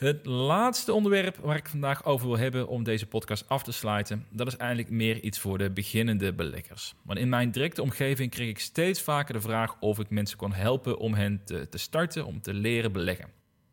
Het 0.00 0.26
laatste 0.26 0.92
onderwerp 0.92 1.36
waar 1.36 1.56
ik 1.56 1.68
vandaag 1.68 2.04
over 2.04 2.26
wil 2.26 2.38
hebben 2.38 2.68
om 2.68 2.84
deze 2.84 3.06
podcast 3.06 3.48
af 3.48 3.62
te 3.62 3.72
sluiten, 3.72 4.26
dat 4.30 4.46
is 4.46 4.56
eigenlijk 4.56 4.90
meer 4.90 5.20
iets 5.20 5.38
voor 5.38 5.58
de 5.58 5.70
beginnende 5.70 6.32
beleggers. 6.32 6.94
Want 7.02 7.18
in 7.18 7.28
mijn 7.28 7.50
directe 7.50 7.82
omgeving 7.82 8.30
kreeg 8.30 8.48
ik 8.48 8.58
steeds 8.58 9.02
vaker 9.02 9.34
de 9.34 9.40
vraag 9.40 9.76
of 9.80 9.98
ik 9.98 10.10
mensen 10.10 10.36
kon 10.36 10.52
helpen 10.52 10.98
om 10.98 11.14
hen 11.14 11.40
te, 11.44 11.68
te 11.68 11.78
starten, 11.78 12.26
om 12.26 12.40
te 12.40 12.54
leren 12.54 12.92
beleggen. 12.92 13.28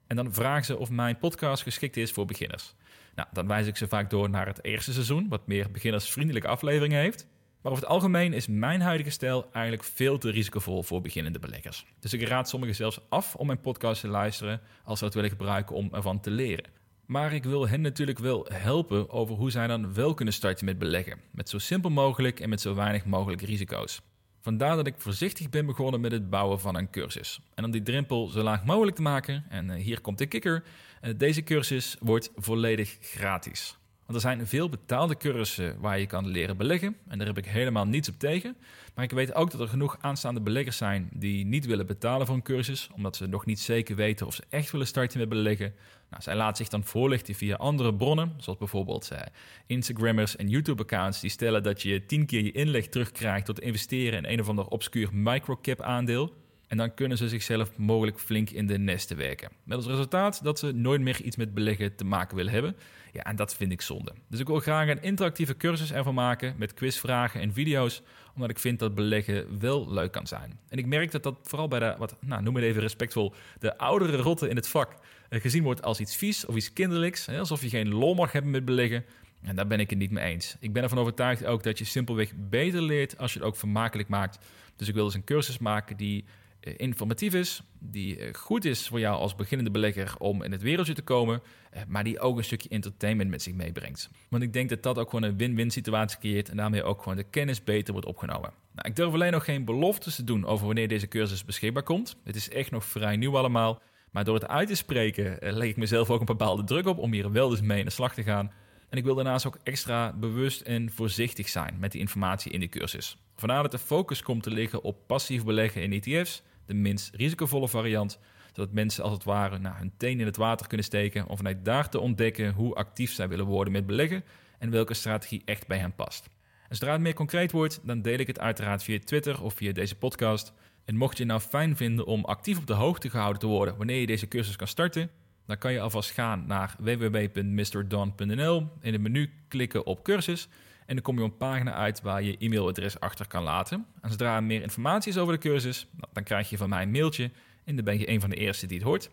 En 0.07 0.15
dan 0.15 0.33
vragen 0.33 0.65
ze 0.65 0.77
of 0.77 0.89
mijn 0.89 1.17
podcast 1.17 1.63
geschikt 1.63 1.97
is 1.97 2.11
voor 2.11 2.25
beginners. 2.25 2.73
Nou, 3.15 3.27
dan 3.31 3.47
wijs 3.47 3.67
ik 3.67 3.77
ze 3.77 3.87
vaak 3.87 4.09
door 4.09 4.29
naar 4.29 4.47
het 4.47 4.63
eerste 4.63 4.93
seizoen, 4.93 5.27
wat 5.29 5.47
meer 5.47 5.71
beginnersvriendelijke 5.71 6.47
afleveringen 6.47 6.99
heeft. 6.99 7.27
Maar 7.67 7.75
over 7.75 7.87
het 7.87 7.95
algemeen 7.95 8.33
is 8.33 8.47
mijn 8.47 8.81
huidige 8.81 9.09
stijl 9.09 9.49
eigenlijk 9.51 9.83
veel 9.83 10.17
te 10.17 10.29
risicovol 10.29 10.83
voor 10.83 11.01
beginnende 11.01 11.39
beleggers. 11.39 11.85
Dus 11.99 12.13
ik 12.13 12.27
raad 12.27 12.49
sommigen 12.49 12.75
zelfs 12.75 12.99
af 13.09 13.35
om 13.35 13.45
mijn 13.45 13.61
podcast 13.61 14.01
te 14.01 14.07
luisteren 14.07 14.61
als 14.83 14.99
ze 14.99 15.05
dat 15.05 15.13
willen 15.13 15.29
gebruiken 15.29 15.75
om 15.75 15.89
ervan 15.91 16.19
te 16.19 16.31
leren. 16.31 16.65
Maar 17.05 17.33
ik 17.33 17.43
wil 17.43 17.67
hen 17.67 17.81
natuurlijk 17.81 18.19
wel 18.19 18.47
helpen 18.53 19.09
over 19.09 19.35
hoe 19.35 19.51
zij 19.51 19.67
dan 19.67 19.93
wel 19.93 20.13
kunnen 20.13 20.33
starten 20.33 20.65
met 20.65 20.79
beleggen. 20.79 21.19
Met 21.31 21.49
zo 21.49 21.57
simpel 21.57 21.89
mogelijk 21.89 22.39
en 22.39 22.49
met 22.49 22.61
zo 22.61 22.75
weinig 22.75 23.05
mogelijk 23.05 23.41
risico's. 23.41 24.01
Vandaar 24.41 24.75
dat 24.75 24.87
ik 24.87 24.95
voorzichtig 24.97 25.49
ben 25.49 25.65
begonnen 25.65 26.01
met 26.01 26.11
het 26.11 26.29
bouwen 26.29 26.59
van 26.59 26.75
een 26.75 26.89
cursus. 26.89 27.39
En 27.53 27.63
om 27.63 27.71
die 27.71 27.83
drempel 27.83 28.27
zo 28.27 28.41
laag 28.41 28.65
mogelijk 28.65 28.95
te 28.95 29.01
maken, 29.01 29.45
en 29.49 29.69
eh, 29.69 29.83
hier 29.83 30.01
komt 30.01 30.17
de 30.17 30.25
kikker, 30.25 30.63
eh, 31.01 31.13
deze 31.17 31.43
cursus 31.43 31.95
wordt 31.99 32.31
volledig 32.35 32.97
gratis. 33.01 33.77
Want 34.07 34.23
er 34.23 34.29
zijn 34.29 34.47
veel 34.47 34.69
betaalde 34.69 35.17
cursussen 35.17 35.79
waar 35.79 35.99
je 35.99 36.05
kan 36.05 36.27
leren 36.27 36.57
beleggen. 36.57 36.95
En 37.07 37.17
daar 37.17 37.27
heb 37.27 37.37
ik 37.37 37.45
helemaal 37.45 37.85
niets 37.85 38.09
op 38.09 38.19
tegen. 38.19 38.57
Maar 38.95 39.03
ik 39.03 39.11
weet 39.11 39.33
ook 39.33 39.51
dat 39.51 39.61
er 39.61 39.67
genoeg 39.67 39.97
aanstaande 40.01 40.41
beleggers 40.41 40.77
zijn 40.77 41.09
die 41.13 41.45
niet 41.45 41.65
willen 41.65 41.85
betalen 41.85 42.25
voor 42.25 42.35
een 42.35 42.41
cursus, 42.41 42.89
omdat 42.95 43.15
ze 43.15 43.27
nog 43.27 43.45
niet 43.45 43.59
zeker 43.59 43.95
weten 43.95 44.27
of 44.27 44.33
ze 44.33 44.43
echt 44.49 44.71
willen 44.71 44.87
starten 44.87 45.19
met 45.19 45.29
beleggen. 45.29 45.73
Nou, 46.09 46.21
zij 46.21 46.35
laten 46.35 46.57
zich 46.57 46.67
dan 46.67 46.83
voorlichten 46.83 47.35
via 47.35 47.55
andere 47.55 47.93
bronnen, 47.93 48.33
zoals 48.37 48.59
bijvoorbeeld 48.59 49.11
eh, 49.11 49.21
Instagrammers 49.65 50.35
en 50.35 50.49
YouTube-accounts 50.49 51.19
die 51.19 51.29
stellen 51.29 51.63
dat 51.63 51.81
je 51.81 52.05
tien 52.05 52.25
keer 52.25 52.43
je 52.43 52.51
inleg 52.51 52.87
terugkrijgt 52.87 53.45
tot 53.45 53.59
investeren 53.59 54.23
in 54.23 54.31
een 54.33 54.39
of 54.39 54.49
ander 54.49 54.67
obscuur 54.67 55.09
microcap 55.13 55.81
aandeel. 55.81 56.33
En 56.67 56.77
dan 56.77 56.93
kunnen 56.93 57.17
ze 57.17 57.29
zichzelf 57.29 57.77
mogelijk 57.77 58.19
flink 58.19 58.49
in 58.49 58.67
de 58.67 58.77
nesten 58.77 59.17
werken. 59.17 59.49
Met 59.63 59.77
als 59.77 59.85
resultaat 59.85 60.43
dat 60.43 60.59
ze 60.59 60.71
nooit 60.71 61.01
meer 61.01 61.21
iets 61.21 61.35
met 61.35 61.53
beleggen 61.53 61.95
te 61.95 62.03
maken 62.03 62.35
willen 62.35 62.53
hebben. 62.53 62.75
Ja, 63.13 63.23
en 63.23 63.35
dat 63.35 63.55
vind 63.55 63.71
ik 63.71 63.81
zonde. 63.81 64.13
Dus 64.27 64.39
ik 64.39 64.47
wil 64.47 64.59
graag 64.59 64.89
een 64.89 65.01
interactieve 65.01 65.57
cursus 65.57 65.91
ervan 65.91 66.13
maken 66.13 66.53
met 66.57 66.73
quizvragen 66.73 67.41
en 67.41 67.53
video's, 67.53 68.01
omdat 68.35 68.49
ik 68.49 68.59
vind 68.59 68.79
dat 68.79 68.95
beleggen 68.95 69.59
wel 69.59 69.93
leuk 69.93 70.11
kan 70.11 70.27
zijn. 70.27 70.59
En 70.69 70.77
ik 70.77 70.85
merk 70.85 71.11
dat 71.11 71.23
dat 71.23 71.35
vooral 71.43 71.67
bij 71.67 71.79
de, 71.79 71.95
wat, 71.97 72.15
nou, 72.19 72.43
noem 72.43 72.55
het 72.55 72.63
even 72.63 72.81
respectvol, 72.81 73.33
de 73.59 73.77
oudere 73.77 74.17
rotten 74.17 74.49
in 74.49 74.55
het 74.55 74.67
vak 74.67 74.95
eh, 75.29 75.41
gezien 75.41 75.63
wordt 75.63 75.83
als 75.83 75.99
iets 75.99 76.15
vies 76.15 76.45
of 76.45 76.55
iets 76.55 76.73
kinderlijks. 76.73 77.29
Alsof 77.29 77.61
je 77.61 77.69
geen 77.69 77.89
lol 77.89 78.13
mag 78.13 78.31
hebben 78.31 78.51
met 78.51 78.65
beleggen. 78.65 79.05
En 79.41 79.55
daar 79.55 79.67
ben 79.67 79.79
ik 79.79 79.89
het 79.89 79.99
niet 79.99 80.11
mee 80.11 80.23
eens. 80.23 80.55
Ik 80.59 80.73
ben 80.73 80.83
ervan 80.83 80.97
overtuigd 80.97 81.45
ook 81.45 81.63
dat 81.63 81.77
je 81.77 81.85
simpelweg 81.85 82.31
beter 82.35 82.81
leert 82.81 83.17
als 83.17 83.33
je 83.33 83.39
het 83.39 83.47
ook 83.47 83.55
vermakelijk 83.55 84.09
maakt. 84.09 84.39
Dus 84.75 84.87
ik 84.87 84.93
wil 84.93 85.05
dus 85.05 85.13
een 85.13 85.23
cursus 85.23 85.57
maken 85.57 85.97
die 85.97 86.25
informatief 86.59 87.33
is, 87.33 87.61
die 87.79 88.19
eh, 88.19 88.33
goed 88.33 88.65
is 88.65 88.87
voor 88.87 88.99
jou 88.99 89.17
als 89.17 89.35
beginnende 89.35 89.71
belegger 89.71 90.15
om 90.17 90.43
in 90.43 90.51
het 90.51 90.61
wereldje 90.61 90.93
te 90.93 91.01
komen, 91.01 91.41
eh, 91.71 91.81
maar 91.87 92.03
die 92.03 92.19
ook 92.19 92.37
een 92.37 92.43
stukje 92.43 92.69
entertainment 92.69 93.29
met 93.29 93.41
zich 93.41 93.53
meebrengt. 93.53 94.09
Want 94.29 94.43
ik 94.43 94.53
denk 94.53 94.69
dat 94.69 94.83
dat 94.83 94.97
ook 94.97 95.09
gewoon 95.09 95.29
een 95.29 95.37
win-win 95.37 95.71
situatie 95.71 96.19
creëert 96.19 96.49
en 96.49 96.57
daarmee 96.57 96.83
ook 96.83 97.01
gewoon 97.01 97.17
de 97.17 97.23
kennis 97.23 97.63
beter 97.63 97.93
wordt 97.93 98.07
opgenomen. 98.07 98.53
Nou, 98.73 98.87
ik 98.87 98.95
durf 98.95 99.13
alleen 99.13 99.31
nog 99.31 99.45
geen 99.45 99.65
beloftes 99.65 100.15
te 100.15 100.23
doen 100.23 100.45
over 100.45 100.65
wanneer 100.65 100.87
deze 100.87 101.07
cursus 101.07 101.45
beschikbaar 101.45 101.83
komt. 101.83 102.15
Het 102.23 102.35
is 102.35 102.49
echt 102.49 102.71
nog 102.71 102.85
vrij 102.85 103.15
nieuw 103.15 103.37
allemaal. 103.37 103.81
Maar 104.11 104.23
door 104.23 104.35
het 104.35 104.47
uit 104.47 104.67
te 104.67 104.75
spreken 104.75 105.37
leg 105.39 105.67
ik 105.67 105.77
mezelf 105.77 106.09
ook 106.09 106.19
een 106.19 106.25
bepaalde 106.25 106.63
druk 106.63 106.85
op 106.85 106.97
om 106.97 107.11
hier 107.11 107.31
wel 107.31 107.51
eens 107.51 107.61
mee 107.61 107.79
in 107.79 107.85
de 107.85 107.91
slag 107.91 108.13
te 108.13 108.23
gaan. 108.23 108.51
En 108.89 108.97
ik 108.97 109.03
wil 109.03 109.15
daarnaast 109.15 109.45
ook 109.45 109.57
extra 109.63 110.13
bewust 110.13 110.61
en 110.61 110.91
voorzichtig 110.91 111.49
zijn 111.49 111.75
met 111.79 111.91
die 111.91 112.01
informatie 112.01 112.51
in 112.51 112.59
de 112.59 112.67
cursus. 112.67 113.17
Vandaar 113.37 113.61
dat 113.61 113.71
de 113.71 113.77
focus 113.77 114.21
komt 114.21 114.43
te 114.43 114.51
liggen 114.51 114.83
op 114.83 115.07
passief 115.07 115.43
beleggen 115.43 115.81
in 115.81 115.91
ETF's, 115.91 116.43
de 116.65 116.73
minst 116.73 117.15
risicovolle 117.15 117.67
variant, 117.67 118.19
zodat 118.53 118.71
mensen 118.73 119.03
als 119.03 119.13
het 119.13 119.23
ware 119.23 119.59
nou, 119.59 119.75
hun 119.77 119.93
teen 119.97 120.19
in 120.19 120.25
het 120.25 120.37
water 120.37 120.67
kunnen 120.67 120.85
steken 120.85 121.27
om 121.27 121.37
vanuit 121.37 121.65
daar 121.65 121.89
te 121.89 121.99
ontdekken 121.99 122.53
hoe 122.53 122.75
actief 122.75 123.11
zij 123.11 123.27
willen 123.27 123.45
worden 123.45 123.73
met 123.73 123.85
beleggen 123.85 124.23
en 124.59 124.71
welke 124.71 124.93
strategie 124.93 125.41
echt 125.45 125.67
bij 125.67 125.77
hen 125.77 125.95
past. 125.95 126.29
En 126.69 126.75
zodra 126.75 126.91
het 126.91 127.01
meer 127.01 127.13
concreet 127.13 127.51
wordt, 127.51 127.79
dan 127.83 128.01
deel 128.01 128.19
ik 128.19 128.27
het 128.27 128.39
uiteraard 128.39 128.83
via 128.83 128.99
Twitter 128.99 129.43
of 129.43 129.53
via 129.53 129.71
deze 129.71 129.95
podcast. 129.95 130.53
En 130.85 130.95
mocht 130.95 131.17
je 131.17 131.25
nou 131.25 131.39
fijn 131.39 131.75
vinden 131.75 132.05
om 132.05 132.25
actief 132.25 132.57
op 132.57 132.67
de 132.67 132.73
hoogte 132.73 133.09
gehouden 133.09 133.39
te 133.39 133.47
worden 133.47 133.77
wanneer 133.77 133.99
je 133.99 134.05
deze 134.05 134.27
cursus 134.27 134.55
kan 134.55 134.67
starten, 134.67 135.09
dan 135.45 135.57
kan 135.57 135.73
je 135.73 135.81
alvast 135.81 136.11
gaan 136.11 136.45
naar 136.47 136.75
www.mrdon.nl, 136.79 138.67
in 138.81 138.93
het 138.93 139.01
menu 139.01 139.33
klikken 139.47 139.85
op 139.85 140.03
cursus 140.03 140.49
en 140.87 140.95
dan 140.95 141.01
kom 141.01 141.17
je 141.17 141.23
op 141.23 141.31
een 141.31 141.37
pagina 141.37 141.73
uit 141.73 142.01
waar 142.01 142.23
je 142.23 142.37
e-mailadres 142.37 142.99
achter 142.99 143.27
kan 143.27 143.43
laten. 143.43 143.85
En 144.01 144.09
zodra 144.09 144.35
er 144.35 144.43
meer 144.43 144.61
informatie 144.61 145.11
is 145.11 145.17
over 145.17 145.33
de 145.33 145.39
cursus, 145.39 145.87
nou, 145.91 146.09
dan 146.13 146.23
krijg 146.23 146.49
je 146.49 146.57
van 146.57 146.69
mij 146.69 146.81
een 146.81 146.91
mailtje 146.91 147.31
en 147.65 147.75
dan 147.75 147.85
ben 147.85 147.99
je 147.99 148.09
een 148.09 148.21
van 148.21 148.29
de 148.29 148.35
eerste 148.35 148.67
die 148.67 148.77
het 148.77 148.87
hoort. 148.87 149.09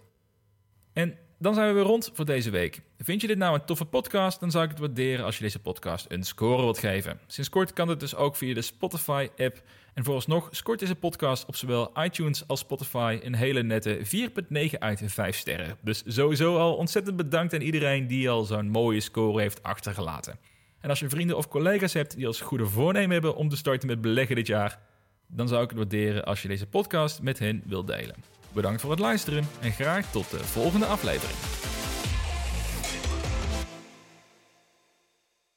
En 0.92 1.14
dan 1.38 1.54
zijn 1.54 1.68
we 1.68 1.74
weer 1.74 1.82
rond 1.82 2.10
voor 2.14 2.24
deze 2.24 2.50
week. 2.50 2.80
Vind 2.98 3.20
je 3.20 3.26
dit 3.26 3.38
nou 3.38 3.54
een 3.54 3.64
toffe 3.64 3.84
podcast? 3.84 4.40
Dan 4.40 4.50
zou 4.50 4.64
ik 4.64 4.70
het 4.70 4.78
waarderen 4.78 5.24
als 5.24 5.37
je 5.37 5.42
deze 5.42 5.58
podcast 5.58 6.06
een 6.08 6.22
score 6.22 6.62
wilt 6.62 6.78
geven. 6.78 7.20
Sinds 7.26 7.50
kort 7.50 7.72
kan 7.72 7.88
het 7.88 8.00
dus 8.00 8.14
ook 8.14 8.37
via 8.37 8.54
de 8.54 8.62
Spotify-app. 8.62 9.62
En 9.94 10.04
vooralsnog 10.04 10.48
scoort 10.50 10.78
deze 10.78 10.94
podcast 10.94 11.46
op 11.46 11.56
zowel 11.56 11.92
iTunes 12.02 12.48
als 12.48 12.60
Spotify 12.60 13.18
een 13.22 13.34
hele 13.34 13.62
nette 13.62 14.00
4,9 14.72 14.78
uit 14.78 15.02
5 15.04 15.37
sterren. 15.37 15.76
Dus 15.82 16.02
sowieso 16.06 16.58
al 16.58 16.76
ontzettend 16.76 17.16
bedankt 17.16 17.54
aan 17.54 17.60
iedereen 17.60 18.06
die 18.06 18.30
al 18.30 18.44
zo'n 18.44 18.68
mooie 18.68 19.00
score 19.00 19.40
heeft 19.40 19.62
achtergelaten. 19.62 20.38
En 20.84 20.90
als 20.90 20.98
je 20.98 21.08
vrienden 21.08 21.36
of 21.36 21.48
collega's 21.48 21.92
hebt 21.92 22.16
die 22.16 22.26
als 22.26 22.40
goede 22.40 22.66
voornemen 22.66 23.10
hebben 23.10 23.36
om 23.36 23.48
te 23.48 23.56
starten 23.56 23.88
met 23.88 24.00
beleggen 24.00 24.36
dit 24.36 24.46
jaar, 24.46 24.78
Dan 25.26 25.48
zou 25.48 25.62
ik 25.62 25.68
het 25.68 25.78
waarderen 25.78 26.24
als 26.24 26.42
je 26.42 26.48
deze 26.48 26.66
podcast 26.66 27.22
met 27.22 27.38
hen 27.38 27.62
wilt 27.66 27.86
delen. 27.86 28.14
Bedankt 28.52 28.80
voor 28.80 28.90
het 28.90 29.00
luisteren 29.00 29.44
en 29.60 29.72
graag 29.72 30.10
tot 30.10 30.30
de 30.30 30.38
volgende 30.38 30.86
aflevering. 30.86 31.73